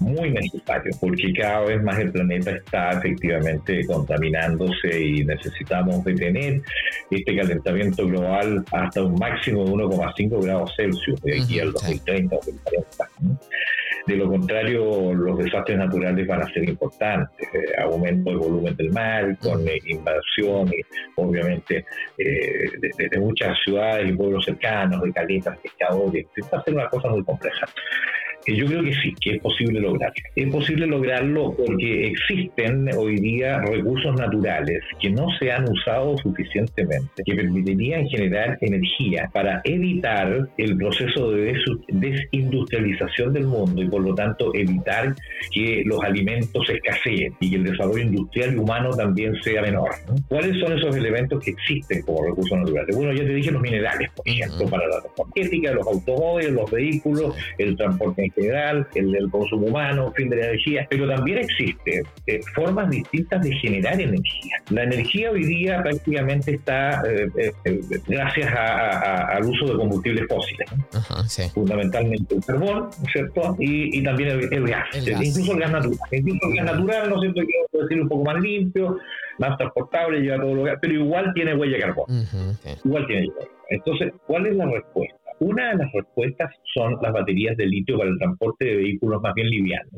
[0.00, 6.62] Muy necesario, porque cada vez más el planeta está efectivamente contaminándose y necesitamos detener
[7.10, 12.38] este calentamiento global hasta un máximo de 1,5 grados Celsius de aquí al 2030 o
[12.38, 13.08] 2040.
[14.06, 17.48] De lo contrario, los desastres naturales van a ser importantes.
[17.52, 20.70] Eh, aumento del volumen del mar, con eh, invasión,
[21.16, 21.84] obviamente,
[22.18, 26.26] eh, de, muchas ciudades y pueblos cercanos, de caletas, pescadores.
[26.52, 27.66] Va a ser una cosa muy compleja
[28.46, 30.14] yo creo que sí, que es posible lograrlo.
[30.34, 37.22] Es posible lograrlo porque existen hoy día recursos naturales que no se han usado suficientemente,
[37.24, 41.54] que permitirían generar energía para evitar el proceso de
[41.92, 45.14] desindustrialización del mundo y por lo tanto evitar
[45.52, 49.90] que los alimentos escaseen y que el desarrollo industrial y humano también sea menor.
[50.28, 52.96] ¿Cuáles son esos elementos que existen como recursos naturales?
[52.96, 55.02] Bueno, ya te dije los minerales, por ejemplo, para la
[55.36, 60.46] energética, los automóviles, los vehículos, el transporte general, el del consumo humano, fin de la
[60.46, 64.56] energía, pero también existen eh, formas distintas de generar energía.
[64.70, 72.34] La energía hoy día prácticamente está eh, eh, gracias al uso de combustibles fósiles, fundamentalmente
[72.34, 73.56] el carbón, ¿cierto?
[73.58, 75.98] Y, también el, gas, incluso el gas natural.
[76.10, 77.40] Incluso el gas natural, ¿no es cierto?
[77.42, 78.98] Quiero decir un poco más limpio,
[79.38, 82.06] más transportable, lleva todo lo gas, pero igual tiene huella de carbón.
[82.84, 83.50] Igual tiene huella.
[83.70, 85.21] Entonces, ¿cuál es la respuesta?
[85.42, 89.34] Una de las respuestas son las baterías de litio para el transporte de vehículos más
[89.34, 89.92] bien livianos.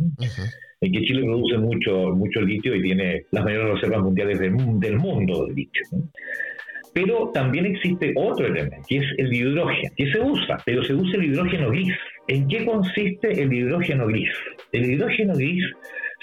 [0.81, 5.47] En que Chile produce mucho, mucho litio y tiene las mayores reservas mundiales del, mundo
[5.47, 5.83] de litio.
[6.95, 11.19] Pero también existe otro elemento, que es el hidrógeno, que se usa, pero se usa
[11.19, 11.93] el hidrógeno gris.
[12.29, 14.31] ¿En qué consiste el hidrógeno gris?
[14.73, 15.63] El hidrógeno gris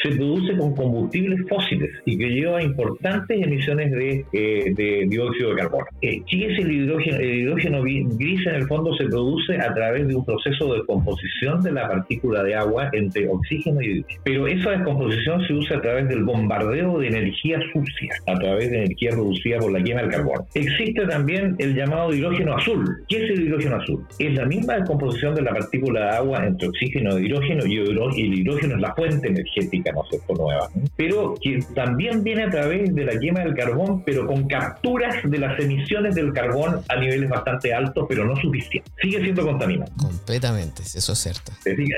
[0.01, 5.85] se produce con combustibles fósiles y que lleva importantes emisiones de, eh, dióxido de carbono.
[6.01, 7.17] Eh, ¿Qué es el hidrógeno?
[7.17, 11.61] El hidrógeno gris en el fondo se produce a través de un proceso de composición
[11.61, 14.21] de la partícula de agua entre oxígeno y hidrógeno.
[14.23, 18.85] Pero esa descomposición se usa a través del bombardeo de energía sucia, a través de
[18.85, 20.45] energía producida por la quema del carbono.
[20.53, 22.85] Existe también el llamado hidrógeno azul.
[23.07, 24.05] ¿Qué es el hidrógeno azul?
[24.19, 28.33] Es la misma descomposición de la partícula de agua entre oxígeno y hidrógeno y el
[28.39, 33.19] hidrógeno es la fuente energética ¿no nueva, pero que también viene a través de la
[33.19, 38.05] quema del carbón, pero con capturas de las emisiones del carbón a niveles bastante altos,
[38.07, 38.93] pero no suficientes.
[39.01, 39.91] Sigue siendo contaminante.
[39.97, 41.51] Completamente, eso es cierto.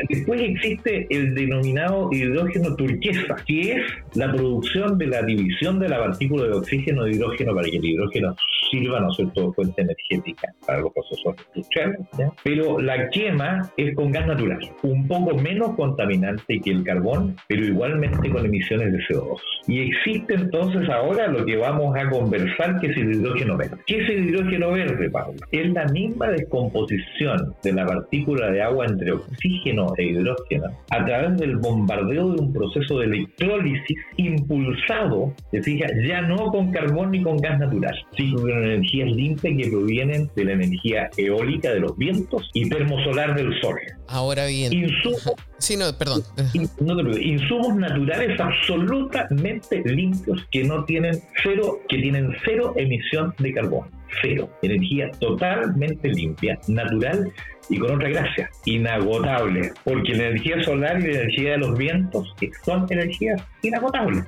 [0.10, 3.82] Después existe el denominado hidrógeno turquesa, que es
[4.16, 7.86] la producción de la división de la partícula de oxígeno de hidrógeno para que el
[7.86, 8.36] hidrógeno
[8.72, 12.00] sirva, ¿no es cierto?, fuente energética para los procesos industriales.
[12.44, 17.66] Pero la quema es con gas natural, un poco menos contaminante que el carbón, pero
[17.66, 17.83] igual
[18.32, 19.40] con emisiones de CO2.
[19.68, 23.78] Y existe entonces ahora lo que vamos a conversar, que es el hidrógeno verde.
[23.86, 25.40] ¿Qué es el hidrógeno verde, Pablo?
[25.52, 31.38] Es la misma descomposición de la partícula de agua entre oxígeno e hidrógeno a través
[31.38, 37.22] del bombardeo de un proceso de electrólisis impulsado, se fija, ya no con carbón ni
[37.22, 41.98] con gas natural, sino con energías limpias que provienen de la energía eólica de los
[41.98, 43.76] vientos y termosolar del sol.
[44.08, 44.74] Ahora bien.
[44.74, 46.24] Insumos Sí, no, perdón.
[46.54, 53.88] insumos naturales absolutamente limpios que no tienen cero, que tienen cero emisión de carbono.
[54.22, 54.50] Cero.
[54.62, 57.32] Energía totalmente limpia, natural
[57.70, 62.36] y con otra gracia, inagotable, porque la energía solar y la energía de los vientos
[62.66, 64.26] son energías inagotables,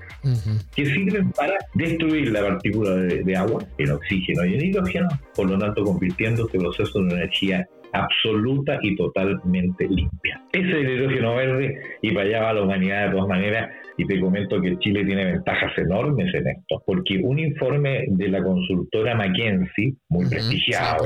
[0.76, 5.50] que sirven para destruir la partícula de, de, agua, el oxígeno y el hidrógeno, por
[5.50, 7.68] lo tanto convirtiendo este proceso en una energía
[8.02, 10.42] absoluta y totalmente limpia.
[10.52, 14.06] Ese es el hidrógeno verde y para allá va la humanidad de todas maneras y
[14.06, 19.16] te comento que Chile tiene ventajas enormes en esto, porque un informe de la consultora
[19.16, 21.06] McKinsey, muy prestigiado,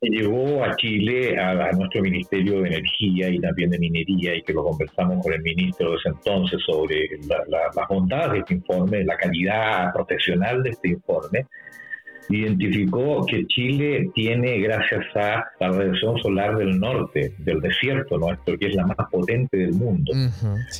[0.00, 4.64] llevó a Chile a, nuestro Ministerio de Energía y también de Minería y que lo
[4.64, 9.92] conversamos con el ministro de ese entonces sobre las bondades de este informe, la calidad
[9.92, 11.46] profesional de este informe
[12.28, 18.66] identificó que Chile tiene, gracias a la radiación solar del norte, del desierto nuestro, que
[18.66, 20.12] es la más potente del mundo,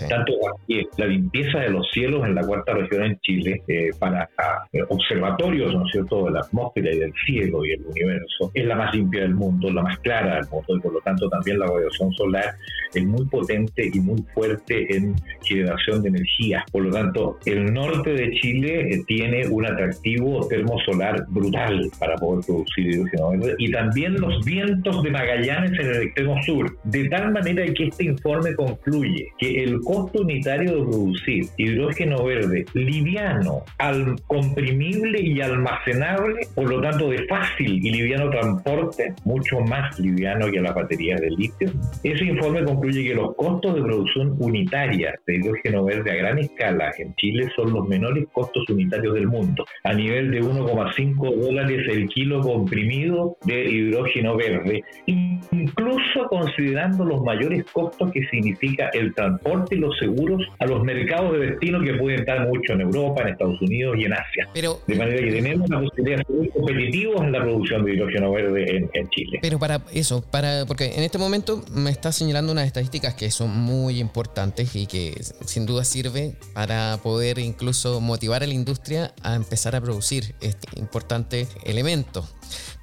[0.08, 0.32] tanto
[0.66, 4.28] que la limpieza de los cielos en la cuarta región en Chile, eh, para
[4.72, 8.64] eh, observatorios, ¿no es cierto?, de la atmósfera y del cielo y el universo, es
[8.64, 11.58] la más limpia del mundo, la más clara del mundo, y por lo tanto también
[11.58, 12.54] la radiación solar
[12.94, 16.64] es muy potente y muy fuerte en generación de energía.
[16.72, 22.44] Por lo tanto, el norte de Chile eh, tiene un atractivo termosolar brutal para poder
[22.46, 27.32] producir hidrógeno verde y también los vientos de Magallanes en el extremo sur, de tal
[27.32, 34.16] manera que este informe concluye que el costo unitario de producir hidrógeno verde liviano, al
[34.26, 40.60] comprimible y almacenable, por lo tanto de fácil y liviano transporte, mucho más liviano que
[40.60, 41.70] las baterías de litio,
[42.02, 46.92] ese informe concluye que los costos de producción unitaria de hidrógeno verde a gran escala
[46.98, 52.08] en Chile son los menores costos unitarios del mundo, a nivel de 1,5 dólares el
[52.08, 59.78] kilo comprimido de hidrógeno verde, incluso considerando los mayores costos que significa el transporte y
[59.78, 63.60] los seguros a los mercados de destino que pueden estar mucho en Europa, en Estados
[63.60, 64.48] Unidos y en Asia.
[64.86, 68.76] de manera que tenemos la posibilidad de ser competitivos en la producción de hidrógeno verde
[68.76, 69.38] en, en, Chile.
[69.40, 73.50] Pero para eso, para porque en este momento me está señalando unas estadísticas que son
[73.56, 75.14] muy importantes y que
[75.46, 80.78] sin duda sirve para poder incluso motivar a la industria a empezar a producir este
[80.78, 81.17] importante
[81.64, 82.28] elemento.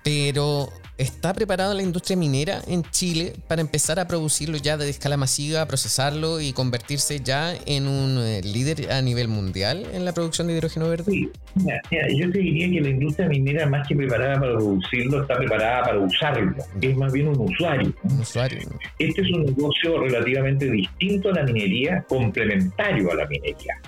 [0.04, 5.18] Pero ¿Está preparada la industria minera en Chile para empezar a producirlo ya de escala
[5.18, 10.48] masiva, procesarlo y convertirse ya en un eh, líder a nivel mundial en la producción
[10.48, 11.12] de hidrógeno verde?
[11.12, 11.30] Sí,
[12.16, 16.00] yo te diría que la industria minera más que preparada para producirlo, está preparada para
[16.00, 16.56] usarlo.
[16.80, 17.94] Es más bien un usuario.
[18.04, 18.60] Un usuario.
[18.98, 23.82] Este es un negocio relativamente distinto a la minería, complementario a la minería.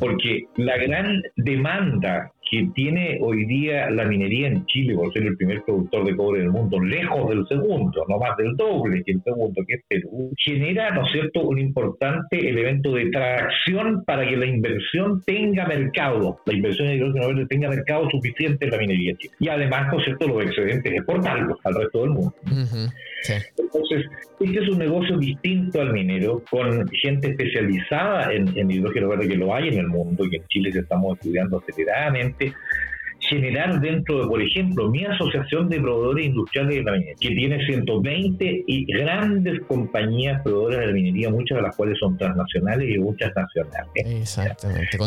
[0.00, 5.38] Porque la gran demanda que tiene hoy día la minería en Chile por ser el
[5.38, 9.22] primer productor de cobre del mundo, lejos del segundo, no más del doble que el
[9.22, 14.36] segundo, que es Perú, genera, ¿no es cierto?, un importante elemento de tracción para que
[14.36, 19.14] la inversión tenga mercado, la inversión en hidrógeno verde tenga mercado suficiente en la minería
[19.16, 19.34] chile.
[19.38, 22.34] Y además, ¿no es cierto?, los excedentes exportarlos al resto del mundo.
[23.28, 24.06] Entonces,
[24.40, 29.36] este es un negocio distinto al minero, con gente especializada en, en hidrógeno verde que
[29.36, 32.52] lo hay en el mundo y en Chile se estamos estudiando aceleradamente
[33.32, 37.66] generar dentro de, por ejemplo, mi asociación de proveedores industriales de la minería, que tiene
[37.66, 42.98] 120 y grandes compañías proveedoras de la minería, muchas de las cuales son transnacionales y
[42.98, 43.90] muchas nacionales.
[43.94, 44.98] Exactamente.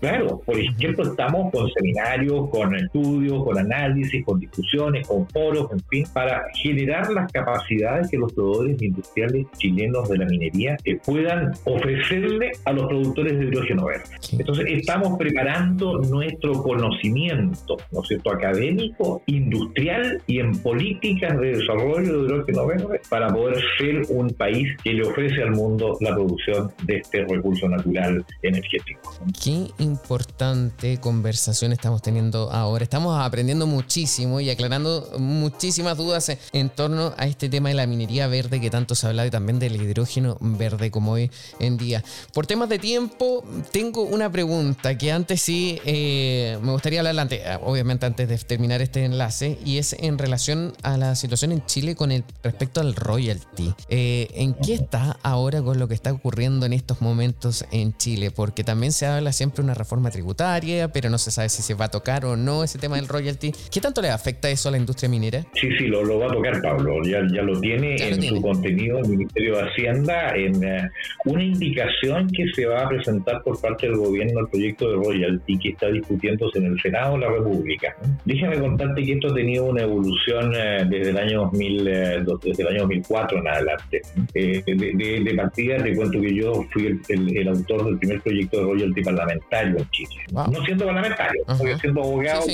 [0.00, 5.80] claro, por ejemplo, estamos con seminarios, con estudios, con análisis, con discusiones, con foros, en
[5.88, 11.52] fin, para generar las capacidades que los proveedores industriales chilenos de la minería eh, puedan
[11.64, 14.04] ofrecerle a los productores de hidrógeno verde.
[14.32, 22.18] Entonces, estamos preparando nuestro conocimiento, ¿no es cierto?, académico, industrial y en políticas de desarrollo
[22.18, 26.72] de hidrógeno verde para poder ser un país que le ofrece al mundo la producción
[26.84, 29.12] de este recurso natural energético.
[29.42, 32.84] Qué importante conversación estamos teniendo ahora.
[32.84, 38.26] Estamos aprendiendo muchísimo y aclarando muchísimas dudas en torno a este tema de la minería
[38.26, 41.30] verde que tanto se habla y también del hidrógeno verde como hoy
[41.60, 42.02] en día.
[42.32, 47.40] Por temas de tiempo, tengo una pregunta que antes sí eh, me gustaría hablar antes,
[47.40, 51.64] eh, obviamente antes de terminar este enlace, y es en relación a la situación en
[51.66, 53.72] Chile con el respecto al royalty.
[53.88, 58.30] Eh, ¿En qué está ahora con lo que está ocurriendo en estos momentos en Chile?
[58.30, 61.74] Porque también se habla siempre de una reforma tributaria, pero no se sabe si se
[61.74, 63.52] va a tocar o no ese tema del royalty.
[63.70, 65.44] ¿Qué tanto le afecta eso a la industria minera?
[65.54, 67.02] Sí, sí, lo, va a tocar Pablo.
[67.04, 70.90] Ya, ya lo tiene en su contenido el Ministerio de Hacienda en eh,
[71.24, 75.58] una indicación que se va a presentar por parte del gobierno al proyecto de royalty
[75.58, 77.96] que está discutiendo discutiéndose en el Senado de la República.
[78.24, 82.62] Déjame contarte que esto ha tenido una evolución eh, desde el año 2000, eh, desde
[82.62, 84.02] el año 2004 en adelante.
[84.34, 89.02] Eh, de, partida te cuento que yo fui el, autor del primer proyecto de royalty
[89.02, 90.14] parlamentario en Chile.
[90.32, 92.46] No siendo parlamentario, porque siendo abogado,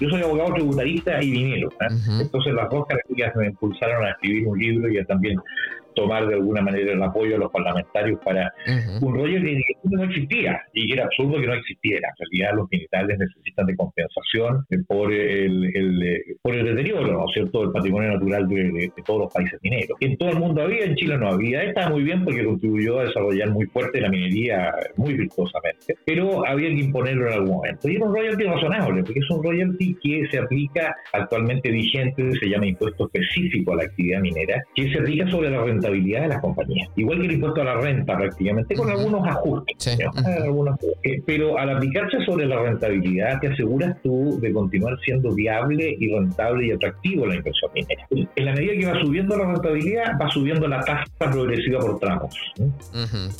[0.00, 1.68] Yo, soy abogado tributarista y dinero.
[2.20, 5.38] Entonces las dos características me impulsaron a escribir un libro y a también
[5.94, 8.52] tomar de alguna manera el apoyo de los parlamentarios para
[9.00, 12.08] un rollo que no existía y que era absurdo que no existiera.
[12.08, 17.62] En realidad los militares necesitan de compensación por el, por el deterioro, ¿no es cierto?,
[17.62, 19.96] del patrimonio natural de, todos los países mineros.
[20.00, 21.62] En todo el mundo había, en Chile no había.
[21.62, 26.68] Está muy bien porque contribuyó a desarrollar muy fuerte la minería muy virtuosamente, pero había
[26.68, 27.88] que imponerlo en algún momento.
[27.88, 32.48] Y es un royalty razonable, porque es un royalty que se aplica actualmente vigente, se
[32.48, 36.28] llama impuesto específico a la actividad minera, que se aplica sobre la renta rentabilidad de
[36.28, 36.88] las compañías.
[36.96, 39.98] Igual que el impuesto a la renta prácticamente, con algunos ajustes.
[41.26, 46.66] pero al aplicarse sobre la rentabilidad, te aseguras tú de continuar siendo viable y rentable
[46.66, 48.06] y atractivo la inversión minera.
[48.10, 52.34] En la medida que va subiendo la rentabilidad, va subiendo la tasa progresiva por tramos.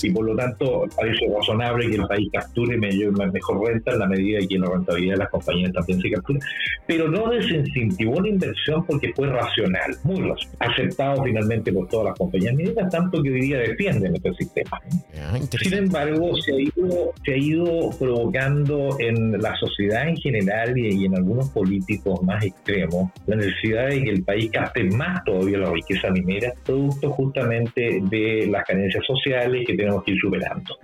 [0.03, 4.39] Y por lo tanto, parece razonable que el país capture mejor renta en la medida
[4.49, 6.41] que la rentabilidad de las compañías también se capture.
[6.87, 12.19] Pero no desincentivó la inversión porque fue racional, muy racional, aceptado finalmente por todas las
[12.19, 14.81] compañías compañías tanto que hoy día defienden este sistema.
[15.19, 20.77] Ah, Sin embargo, se ha, ido, se ha ido provocando en la sociedad en general
[20.77, 25.59] y, en algunos políticos más extremos la necesidad de que el país gaste más todavía
[25.59, 30.79] la riqueza minera, producto justamente de las carencias sociales que tenemos que ir superando.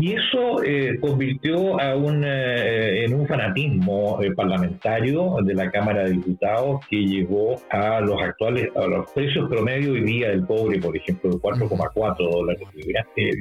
[0.00, 6.04] Y eso eh, convirtió a un, eh, en un fanatismo eh, parlamentario de la Cámara
[6.04, 10.78] de Diputados que llevó a los actuales, a los precios promedio hoy día del cobre,
[10.80, 12.68] por ejemplo, de 4,4 dólares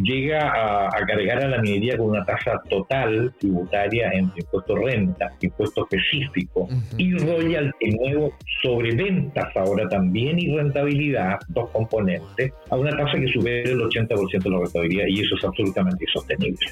[0.04, 5.88] llega a, cargar a la minería con una tasa total tributaria entre impuesto renta, impuesto
[5.90, 6.68] específico
[6.98, 13.28] y royalty nuevo sobre ventas ahora también y rentabilidad, dos componentes, a una tasa que
[13.28, 16.68] supera el 80% de la rentabilidad y eso es absolutamente insostenible.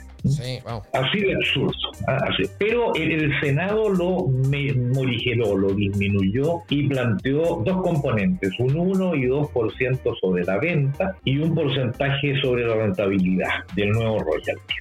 [0.94, 1.74] Así de absurdo.
[2.08, 2.18] ¿ah?
[2.58, 4.28] Pero el, Senado lo
[4.94, 11.38] morigeró, lo disminuyó y planteó dos componentes, un 1 y 2% sobre la venta y
[11.38, 14.76] un porcentaje sobre la rentabilidad del nuevo royalty.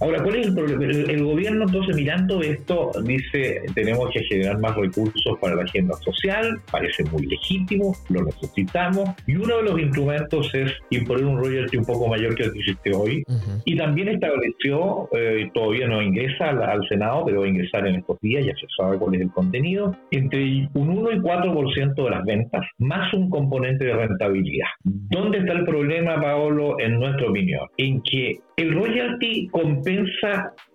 [0.00, 0.84] Ahora, ¿cuál es el problema?
[0.84, 6.60] El, gobierno, entonces, mirando esto, dice, tenemos que generar más recursos para la agenda social,
[6.70, 11.84] parece muy legítimo, lo necesitamos, y uno de los instrumentos es imponer un royalty un
[11.84, 13.22] poco mayor que el que existe hoy,
[13.64, 18.20] y también estableció, eh, todavía no ingresa al, Senado, pero va a ingresar en estos
[18.20, 22.24] días, ya se sabe cuál es el contenido, entre un 1 y 4% de las
[22.24, 24.66] ventas, más un componente de rentabilidad.
[24.82, 27.66] ¿Dónde está el problema, Paolo, en nuestra opinión?
[27.78, 29.93] En que el royalty compensa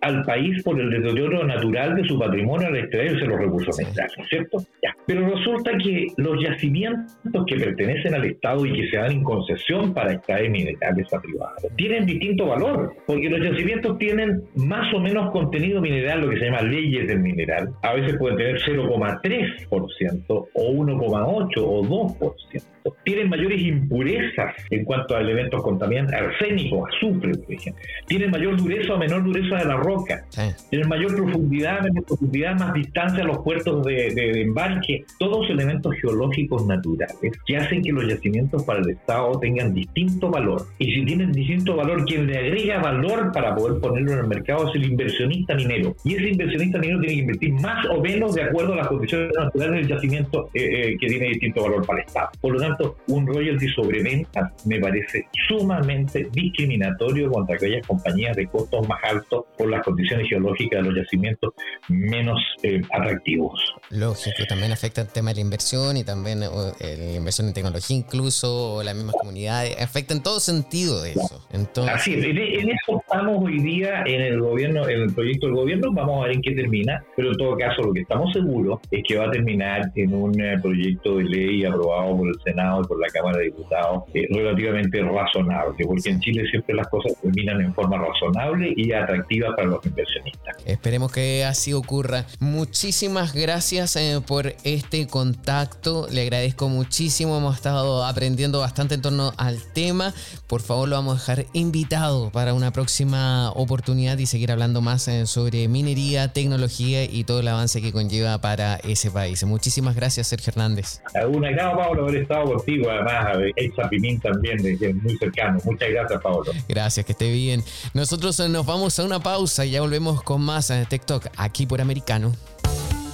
[0.02, 4.58] al país por el deterioro natural de su patrimonio al extraerse los recursos minerales, ¿cierto?
[4.82, 4.96] Ya.
[5.06, 9.94] Pero resulta que los yacimientos que pertenecen al Estado y que se dan en concesión
[9.94, 15.32] para extraer minerales a privados tienen distinto valor, porque los yacimientos tienen más o menos
[15.32, 17.70] contenido mineral, lo que se llama leyes del mineral.
[17.82, 22.64] A veces pueden tener 0,3% o 1,8 o 2%
[23.04, 27.84] tienen mayores impurezas en cuanto a elementos contaminantes, arsénico, azufre, por ejemplo.
[28.08, 30.26] Tienen mayor dureza menor dureza de la roca.
[30.70, 35.06] Tienen mayor profundidad, menor profundidad, más distancia a los puertos de, embarque.
[35.18, 40.68] Todos elementos geológicos naturales que hacen que los yacimientos para el Estado tengan distinto valor.
[40.78, 44.70] Y si tienen distinto valor, quien le agrega valor para poder ponerlo en el mercado
[44.70, 45.95] es el inversionista minero.
[46.04, 49.32] Y ese inversionista minero tiene que invertir más o menos de acuerdo a las condiciones
[49.38, 52.30] naturales del yacimiento eh, eh, que tiene distinto valor para el Estado.
[52.41, 58.47] Por lo tanto, un royalty sobre ventas me parece sumamente discriminatorio contra aquellas compañías de
[58.47, 61.54] costos más altos por las condiciones geológicas de los yacimientos
[61.88, 63.60] menos eh, atractivos.
[63.90, 67.96] Lógico, también afecta el tema de la inversión y también eh, la inversión en tecnología
[67.96, 71.48] incluso, o las mismas comunidades, afecta en todo sentido eso.
[71.54, 71.96] Entonces...
[71.96, 75.92] Así es, en eso estamos hoy día en el gobierno, en el proyecto del gobierno,
[75.94, 79.04] vamos a ver en qué termina, pero en todo caso lo que estamos seguros es
[79.08, 83.00] que va a terminar en un eh, proyecto de ley aprobado por el Senado por
[83.00, 87.74] la Cámara de Diputados eh, relativamente razonable, porque en Chile siempre las cosas terminan en
[87.74, 90.56] forma razonable y atractiva para los inversionistas.
[90.66, 92.26] Esperemos que así ocurra.
[92.40, 99.34] Muchísimas gracias eh, por este contacto, le agradezco muchísimo, hemos estado aprendiendo bastante en torno
[99.38, 100.14] al tema.
[100.48, 105.08] Por favor, lo vamos a dejar invitado para una próxima oportunidad y seguir hablando más
[105.08, 109.44] eh, sobre minería, tecnología y todo el avance que conlleva para ese país.
[109.44, 111.02] Muchísimas gracias, Sergio Hernández.
[111.16, 115.60] Alguna gracias, Pablo, haber estado contigo, además, ex Pimín también, desde muy cercano.
[115.66, 116.52] Muchas gracias, Pablo.
[116.68, 117.40] Gracias, que esté bien.
[117.40, 117.64] bien.
[117.94, 121.82] Nosotros nos vamos a una pausa y ya volvemos con más en TikTok aquí por
[121.82, 122.32] Americano.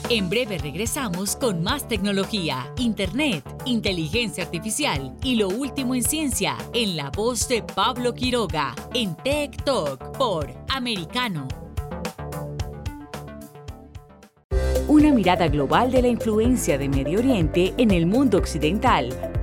[0.10, 6.98] En breve regresamos con más tecnología, internet, inteligencia artificial y lo último en ciencia en
[6.98, 11.48] la voz de Pablo Quiroga en Tech Talk por Americano.
[14.90, 19.35] Una mirada global de la influencia de Medio Oriente en el mundo occidental,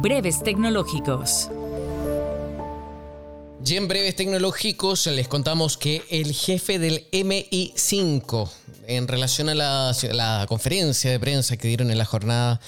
[0.00, 1.50] Breves tecnológicos.
[3.64, 8.48] Y en breves tecnológicos les contamos que el jefe del MI5,
[8.88, 12.60] en relación a la, conferencia de prensa que dieron en la jornada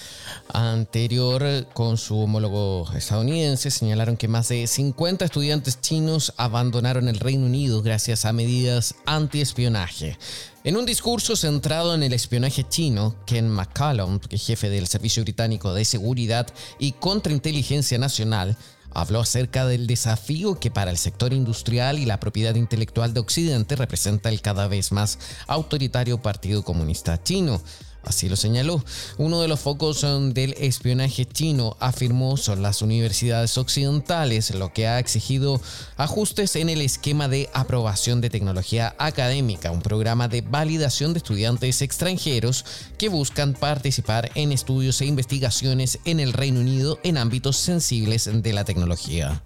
[0.52, 7.46] anterior con su homólogo estadounidense, señalaron que más de 50 estudiantes chinos abandonaron el Reino
[7.46, 10.18] Unido gracias a medidas antiespionaje.
[10.64, 15.84] En un discurso centrado en el espionaje chino, Ken McCallum, jefe del Servicio Británico de
[15.84, 16.46] Seguridad
[16.78, 18.56] y Contrainteligencia Nacional,
[18.92, 23.76] habló acerca del desafío que para el sector industrial y la propiedad intelectual de Occidente
[23.76, 27.60] representa el cada vez más autoritario Partido Comunista Chino.
[28.02, 28.82] Así lo señaló.
[29.18, 34.86] Uno de los focos um, del espionaje chino, afirmó, son las universidades occidentales, lo que
[34.86, 35.60] ha exigido
[35.96, 41.82] ajustes en el esquema de aprobación de tecnología académica, un programa de validación de estudiantes
[41.82, 42.64] extranjeros
[42.96, 48.52] que buscan participar en estudios e investigaciones en el Reino Unido en ámbitos sensibles de
[48.52, 49.42] la tecnología.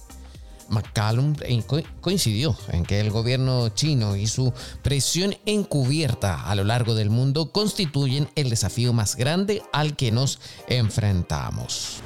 [0.73, 1.37] McCallum
[2.01, 4.53] coincidió en que el gobierno chino y su
[4.83, 10.41] presión encubierta a lo largo del mundo constituyen el desafío más grande al que nos
[10.69, 12.01] enfrentamos.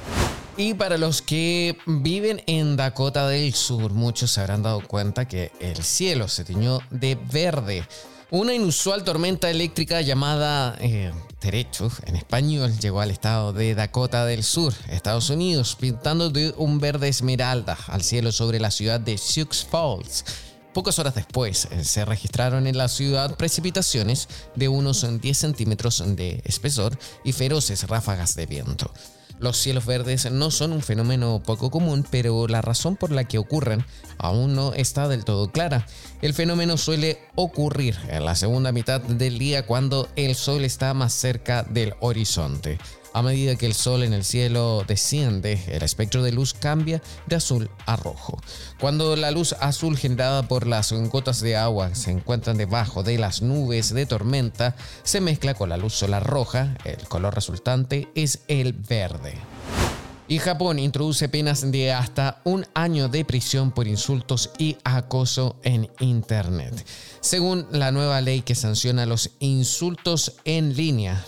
[0.57, 5.51] Y para los que viven en Dakota del Sur, muchos se habrán dado cuenta que
[5.59, 7.87] el cielo se tiñó de verde
[8.31, 14.43] una inusual tormenta eléctrica llamada eh, Derecho en español llegó al estado de Dakota del
[14.43, 19.65] Sur, Estados Unidos, pintando de un verde esmeralda al cielo sobre la ciudad de Sioux
[19.69, 20.25] Falls.
[20.73, 26.41] Pocas horas después eh, se registraron en la ciudad precipitaciones de unos 10 centímetros de
[26.43, 28.91] espesor y feroces ráfagas de viento.
[29.39, 33.37] Los cielos verdes no son un fenómeno poco común, pero la razón por la que
[33.37, 33.85] ocurren
[34.17, 35.85] aún no está del todo clara.
[36.21, 41.13] El fenómeno suele ocurrir en la segunda mitad del día cuando el sol está más
[41.13, 42.79] cerca del horizonte.
[43.17, 47.37] A medida que el sol en el cielo desciende, el espectro de luz cambia de
[47.37, 48.39] azul a rojo.
[48.79, 53.41] Cuando la luz azul generada por las gotas de agua se encuentran debajo de las
[53.41, 58.73] nubes de tormenta, se mezcla con la luz solar roja, el color resultante es el
[58.73, 59.33] verde.
[60.29, 65.89] Y Japón introduce penas de hasta un año de prisión por insultos y acoso en
[66.01, 66.85] Internet.
[67.21, 71.25] Según la nueva ley que sanciona los insultos en línea,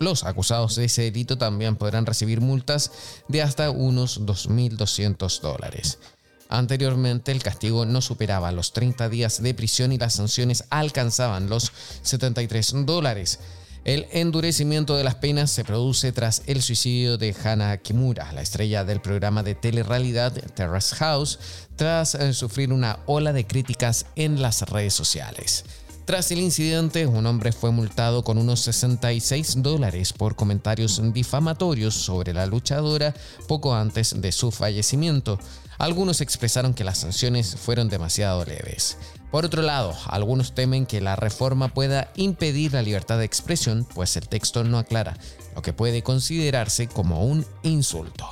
[0.00, 2.90] los acusados de ese delito también podrán recibir multas
[3.28, 6.00] de hasta unos 2.200 dólares.
[6.48, 11.70] Anteriormente el castigo no superaba los 30 días de prisión y las sanciones alcanzaban los
[12.02, 13.38] 73 dólares.
[13.84, 18.82] El endurecimiento de las penas se produce tras el suicidio de Hana Kimura, la estrella
[18.82, 21.38] del programa de telerrealidad Terrace House,
[21.76, 25.66] tras eh, sufrir una ola de críticas en las redes sociales.
[26.06, 32.32] Tras el incidente, un hombre fue multado con unos 66 dólares por comentarios difamatorios sobre
[32.32, 33.14] la luchadora
[33.48, 35.38] poco antes de su fallecimiento.
[35.76, 38.96] Algunos expresaron que las sanciones fueron demasiado leves.
[39.34, 44.16] Por otro lado, algunos temen que la reforma pueda impedir la libertad de expresión, pues
[44.16, 45.18] el texto no aclara
[45.56, 48.28] lo que puede considerarse como un insulto.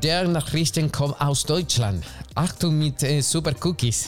[0.00, 2.04] Der Nachrichten kommt aus Deutschland.
[2.36, 4.06] Achtung mit eh, Super Cookies.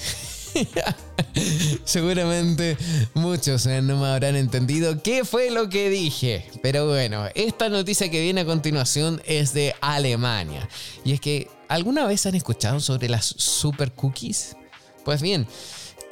[1.84, 2.76] Seguramente
[3.14, 6.48] muchos eh, no me habrán entendido qué fue lo que dije.
[6.62, 10.68] Pero bueno, esta noticia que viene a continuación es de Alemania.
[11.04, 14.54] Y es que, ¿alguna vez han escuchado sobre las super cookies?
[15.04, 15.46] Pues bien,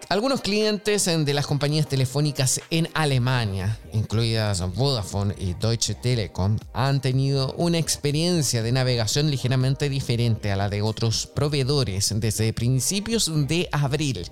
[0.09, 7.53] algunos clientes de las compañías telefónicas en Alemania, incluidas Vodafone y Deutsche Telekom, han tenido
[7.53, 14.29] una experiencia de navegación ligeramente diferente a la de otros proveedores desde principios de abril.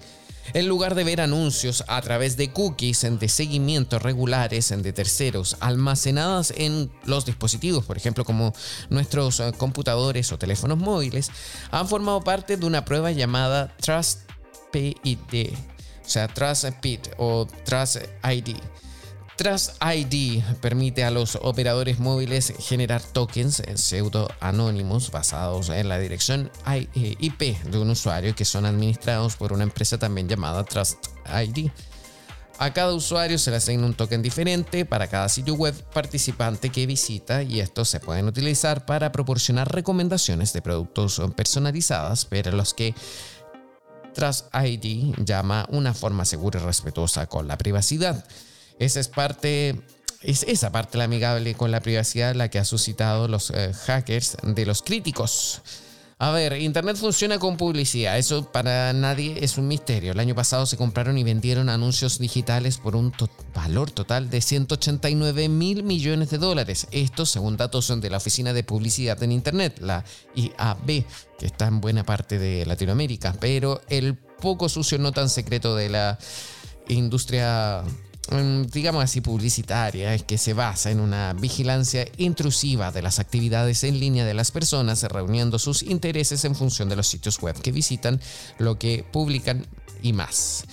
[0.55, 6.53] En lugar de ver anuncios a través de cookies de seguimiento regulares de terceros almacenadas
[6.57, 8.53] en los dispositivos, por ejemplo como
[8.89, 11.31] nuestros eh, computadores o teléfonos móviles,
[11.71, 14.28] han formado parte de una prueba llamada Trust
[14.71, 15.55] PID,
[16.05, 18.57] o sea, Trust PID o Trust ID.
[19.37, 26.51] Trust ID permite a los operadores móviles generar tokens pseudo anónimos basados en la dirección
[26.95, 31.71] IP de un usuario que son administrados por una empresa también llamada Trust ID.
[32.61, 36.87] A cada usuario se le asigna un token diferente para cada sitio web participante que
[36.87, 42.97] visita y estos se pueden utilizar para proporcionar recomendaciones de productos personalizadas, pero los que
[44.19, 48.25] Trust ID llama una forma segura y respetuosa con la privacidad.
[48.81, 49.81] Esa es parte
[50.23, 54.37] es esa parte la amigable con la privacidad la que ha suscitado los eh, hackers
[54.43, 55.63] de los críticos.
[56.19, 60.11] A ver, Internet funciona con publicidad, eso para nadie es un misterio.
[60.11, 63.13] El año pasado se compraron y vendieron anuncios digitales por un
[63.55, 66.87] valor total de 189 mil millones de dólares.
[66.91, 71.05] Esto según datos de la Oficina de Publicidad en Internet, la IAB,
[71.39, 75.89] que está en buena parte de Latinoamérica, pero el poco sucio no tan secreto de
[75.89, 76.19] la
[76.89, 77.85] industria
[78.31, 83.85] Mm, digamos así, publicitaria, es que se basa en una vigilancia intrusiva de las actividades
[83.85, 87.73] en línea de las personas, reuniendo sus intereses en función de los sitios web que
[87.73, 88.21] visitan,
[88.59, 89.67] lo que publican
[90.03, 90.65] y más.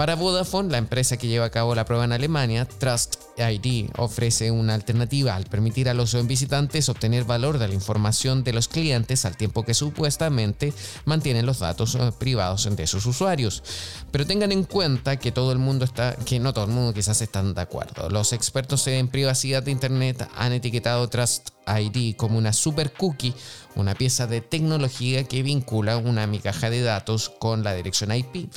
[0.00, 4.50] Para Vodafone, la empresa que lleva a cabo la prueba en Alemania, Trust ID ofrece
[4.50, 9.24] una alternativa al permitir a los visitantes obtener valor de la información de los clientes
[9.24, 10.72] al tiempo que supuestamente
[11.04, 13.62] mantienen los datos eh, privados de sus usuarios.
[14.10, 17.20] Pero tengan en cuenta que todo el mundo está, que no todo el mundo quizás
[17.22, 18.08] están de acuerdo.
[18.10, 23.34] Los expertos en privacidad de Internet han etiquetado Trust ID como una super cookie,
[23.76, 28.50] una pieza de tecnología que vincula una micaja de datos con la dirección IP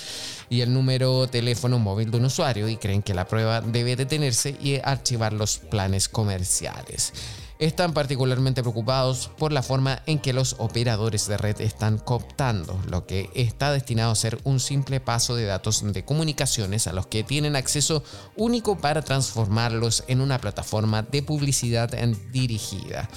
[0.50, 4.56] y el número teléfono móvil de un usuario y creen que la prueba debe detenerse
[4.60, 7.14] y archivar los planes comerciales.
[7.60, 13.06] Están particularmente preocupados por la forma en que los operadores de red están cooptando lo
[13.06, 17.24] que está destinado a ser un simple paso de datos de comunicaciones a los que
[17.24, 18.04] tienen acceso
[18.36, 21.90] único para transformarlos en una plataforma de publicidad
[22.32, 23.08] dirigida.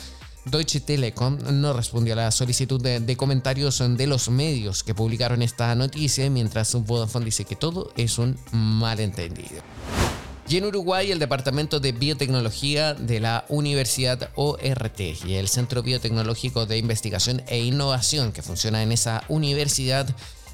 [0.46, 5.74] Deutsche Telekom no respondió a la solicitud de, comentarios de los medios que publicaron esta
[5.74, 9.60] noticia, mientras Vodafone dice que todo es un malentendido.
[10.48, 16.66] Y en Uruguay, el Departamento de Biotecnología de la Universidad ORT y el Centro Biotecnológico
[16.66, 20.06] de Investigación e Innovación que funciona en esa universidad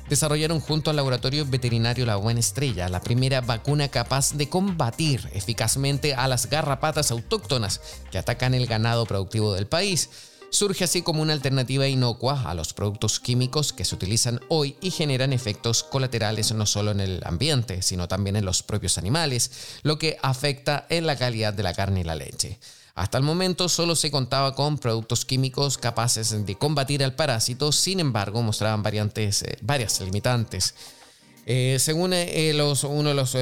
[0.09, 6.15] desarrollaron junto al laboratorio veterinario La Buena Estrella la primera vacuna capaz de combatir eficazmente
[6.15, 10.09] a las garrapatas autóctonas que atacan el ganado productivo del país.
[10.53, 14.91] Surge así como una alternativa inocua a los productos químicos que se utilizan hoy y
[14.91, 19.51] generan efectos colaterales no solo en el ambiente, sino también en los propios animales,
[19.83, 22.59] lo que afecta en la calidad de la carne y la leche.
[22.95, 27.99] Hasta el momento solo se contaba con productos químicos capaces de combatir al parásito, sin
[27.99, 30.75] embargo mostraban variantes, eh, varias limitantes.
[31.45, 33.37] Eh, según eh, los, uno de los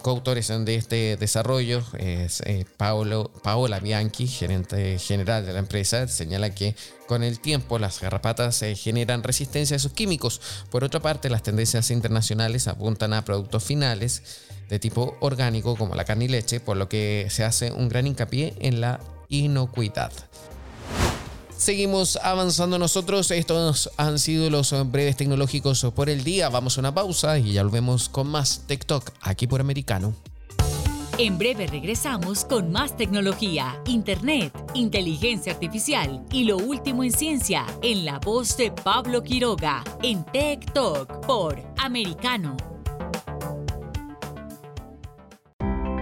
[0.00, 2.42] coautores de este desarrollo, es
[2.76, 6.74] Paola Bianchi, gerente general de la empresa, señala que
[7.06, 10.40] con el tiempo las garrapatas generan resistencia a esos químicos.
[10.70, 14.22] Por otra parte, las tendencias internacionales apuntan a productos finales
[14.68, 18.06] de tipo orgánico como la carne y leche, por lo que se hace un gran
[18.06, 20.12] hincapié en la inocuidad.
[21.56, 23.30] Seguimos avanzando nosotros.
[23.30, 26.48] Estos han sido los breves tecnológicos por el día.
[26.48, 30.14] Vamos a una pausa y ya volvemos con más TikTok aquí por Americano.
[31.18, 38.04] En breve regresamos con más tecnología, internet, inteligencia artificial y lo último en ciencia en
[38.04, 42.75] la voz de Pablo Quiroga en Tech Talk por Americano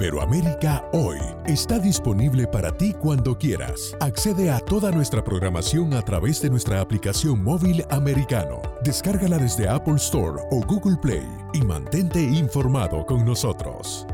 [0.00, 3.94] Iberoamérica Hoy está disponible para ti cuando quieras.
[4.00, 8.62] Accede a toda nuestra programación a través de nuestra aplicación móvil americano.
[8.82, 14.06] Descárgala desde Apple Store o Google Play y mantente informado con nosotros.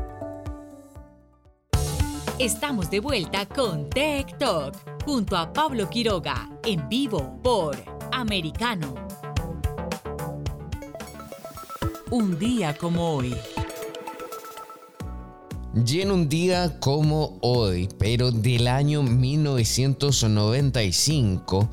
[2.37, 4.75] Estamos de vuelta con Tech Talk
[5.05, 7.77] junto a Pablo Quiroga en vivo por
[8.11, 8.93] Americano.
[12.11, 13.33] Un día como hoy.
[15.85, 21.69] Y en un día como hoy, pero del año 1995,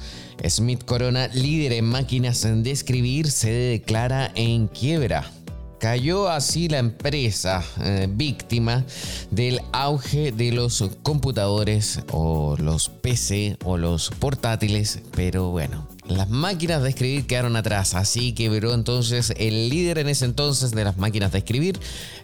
[0.47, 5.31] Smith Corona, líder en máquinas de escribir, se declara en quiebra.
[5.81, 8.85] Cayó así la empresa eh, víctima
[9.31, 16.83] del auge de los computadores o los PC o los portátiles, pero bueno, las máquinas
[16.83, 20.99] de escribir quedaron atrás, así que veró entonces el líder en ese entonces de las
[20.99, 21.79] máquinas de escribir,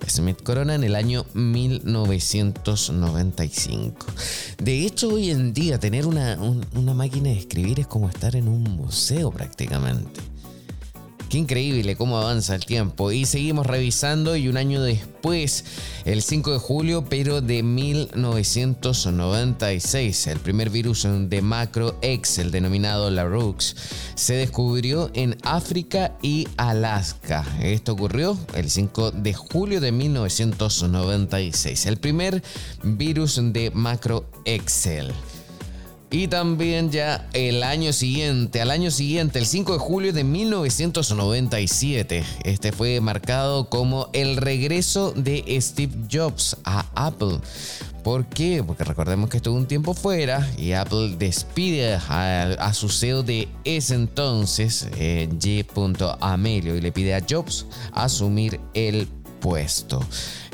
[0.06, 4.06] Smith Corona, en el año 1995.
[4.58, 6.38] De hecho, hoy en día tener una,
[6.74, 10.20] una máquina de escribir es como estar en un museo prácticamente.
[11.30, 13.12] Qué increíble cómo avanza el tiempo.
[13.12, 15.64] Y seguimos revisando y un año después,
[16.04, 23.12] el 5 de julio, pero de 1996, el primer virus de Macro X, el denominado
[23.12, 23.76] Larux,
[24.16, 27.46] se descubrió en África y Alaska.
[27.62, 31.86] Esto ocurrió el 5 de julio de 1996.
[31.86, 32.42] El primer
[32.82, 35.12] virus de Macro Excel.
[36.12, 42.24] Y también ya el año siguiente, al año siguiente, el 5 de julio de 1997,
[42.42, 47.38] este fue marcado como el regreso de Steve Jobs a Apple.
[48.02, 48.64] ¿Por qué?
[48.66, 53.94] Porque recordemos que estuvo un tiempo fuera y Apple despide a, su CEO de ese
[53.94, 55.28] entonces, eh.
[56.20, 59.06] Amelio, y le pide a Jobs asumir el
[59.40, 60.00] puesto.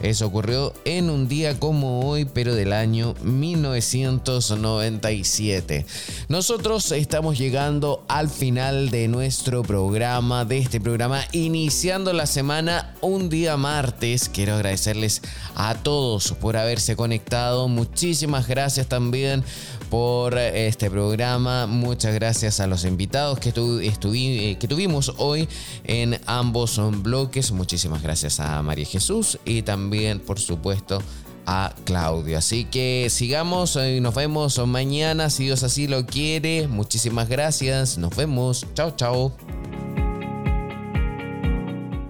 [0.03, 5.85] Eso ocurrió en un día como hoy, pero del año 1997.
[6.29, 13.31] Nosotros estamos llegando al final de nuestro programa, de este programa, iniciando la semana un
[13.31, 14.29] día martes.
[14.29, 15.23] Quiero agradecerles
[15.55, 17.69] a todos por haberse conectado.
[17.69, 19.43] Muchísimas gracias también
[19.89, 21.67] por este programa.
[21.67, 25.49] Muchas gracias a los invitados que, eh, que tuvimos hoy
[25.85, 27.53] en ambos bloques.
[27.53, 31.03] Muchísimas gracias a María Jesús y también también, por supuesto,
[31.45, 32.39] a Claudio.
[32.39, 36.67] Así que sigamos y nos vemos mañana, si Dios así lo quiere.
[36.67, 37.99] Muchísimas gracias.
[37.99, 38.67] Nos vemos.
[38.75, 39.37] Chao, chao.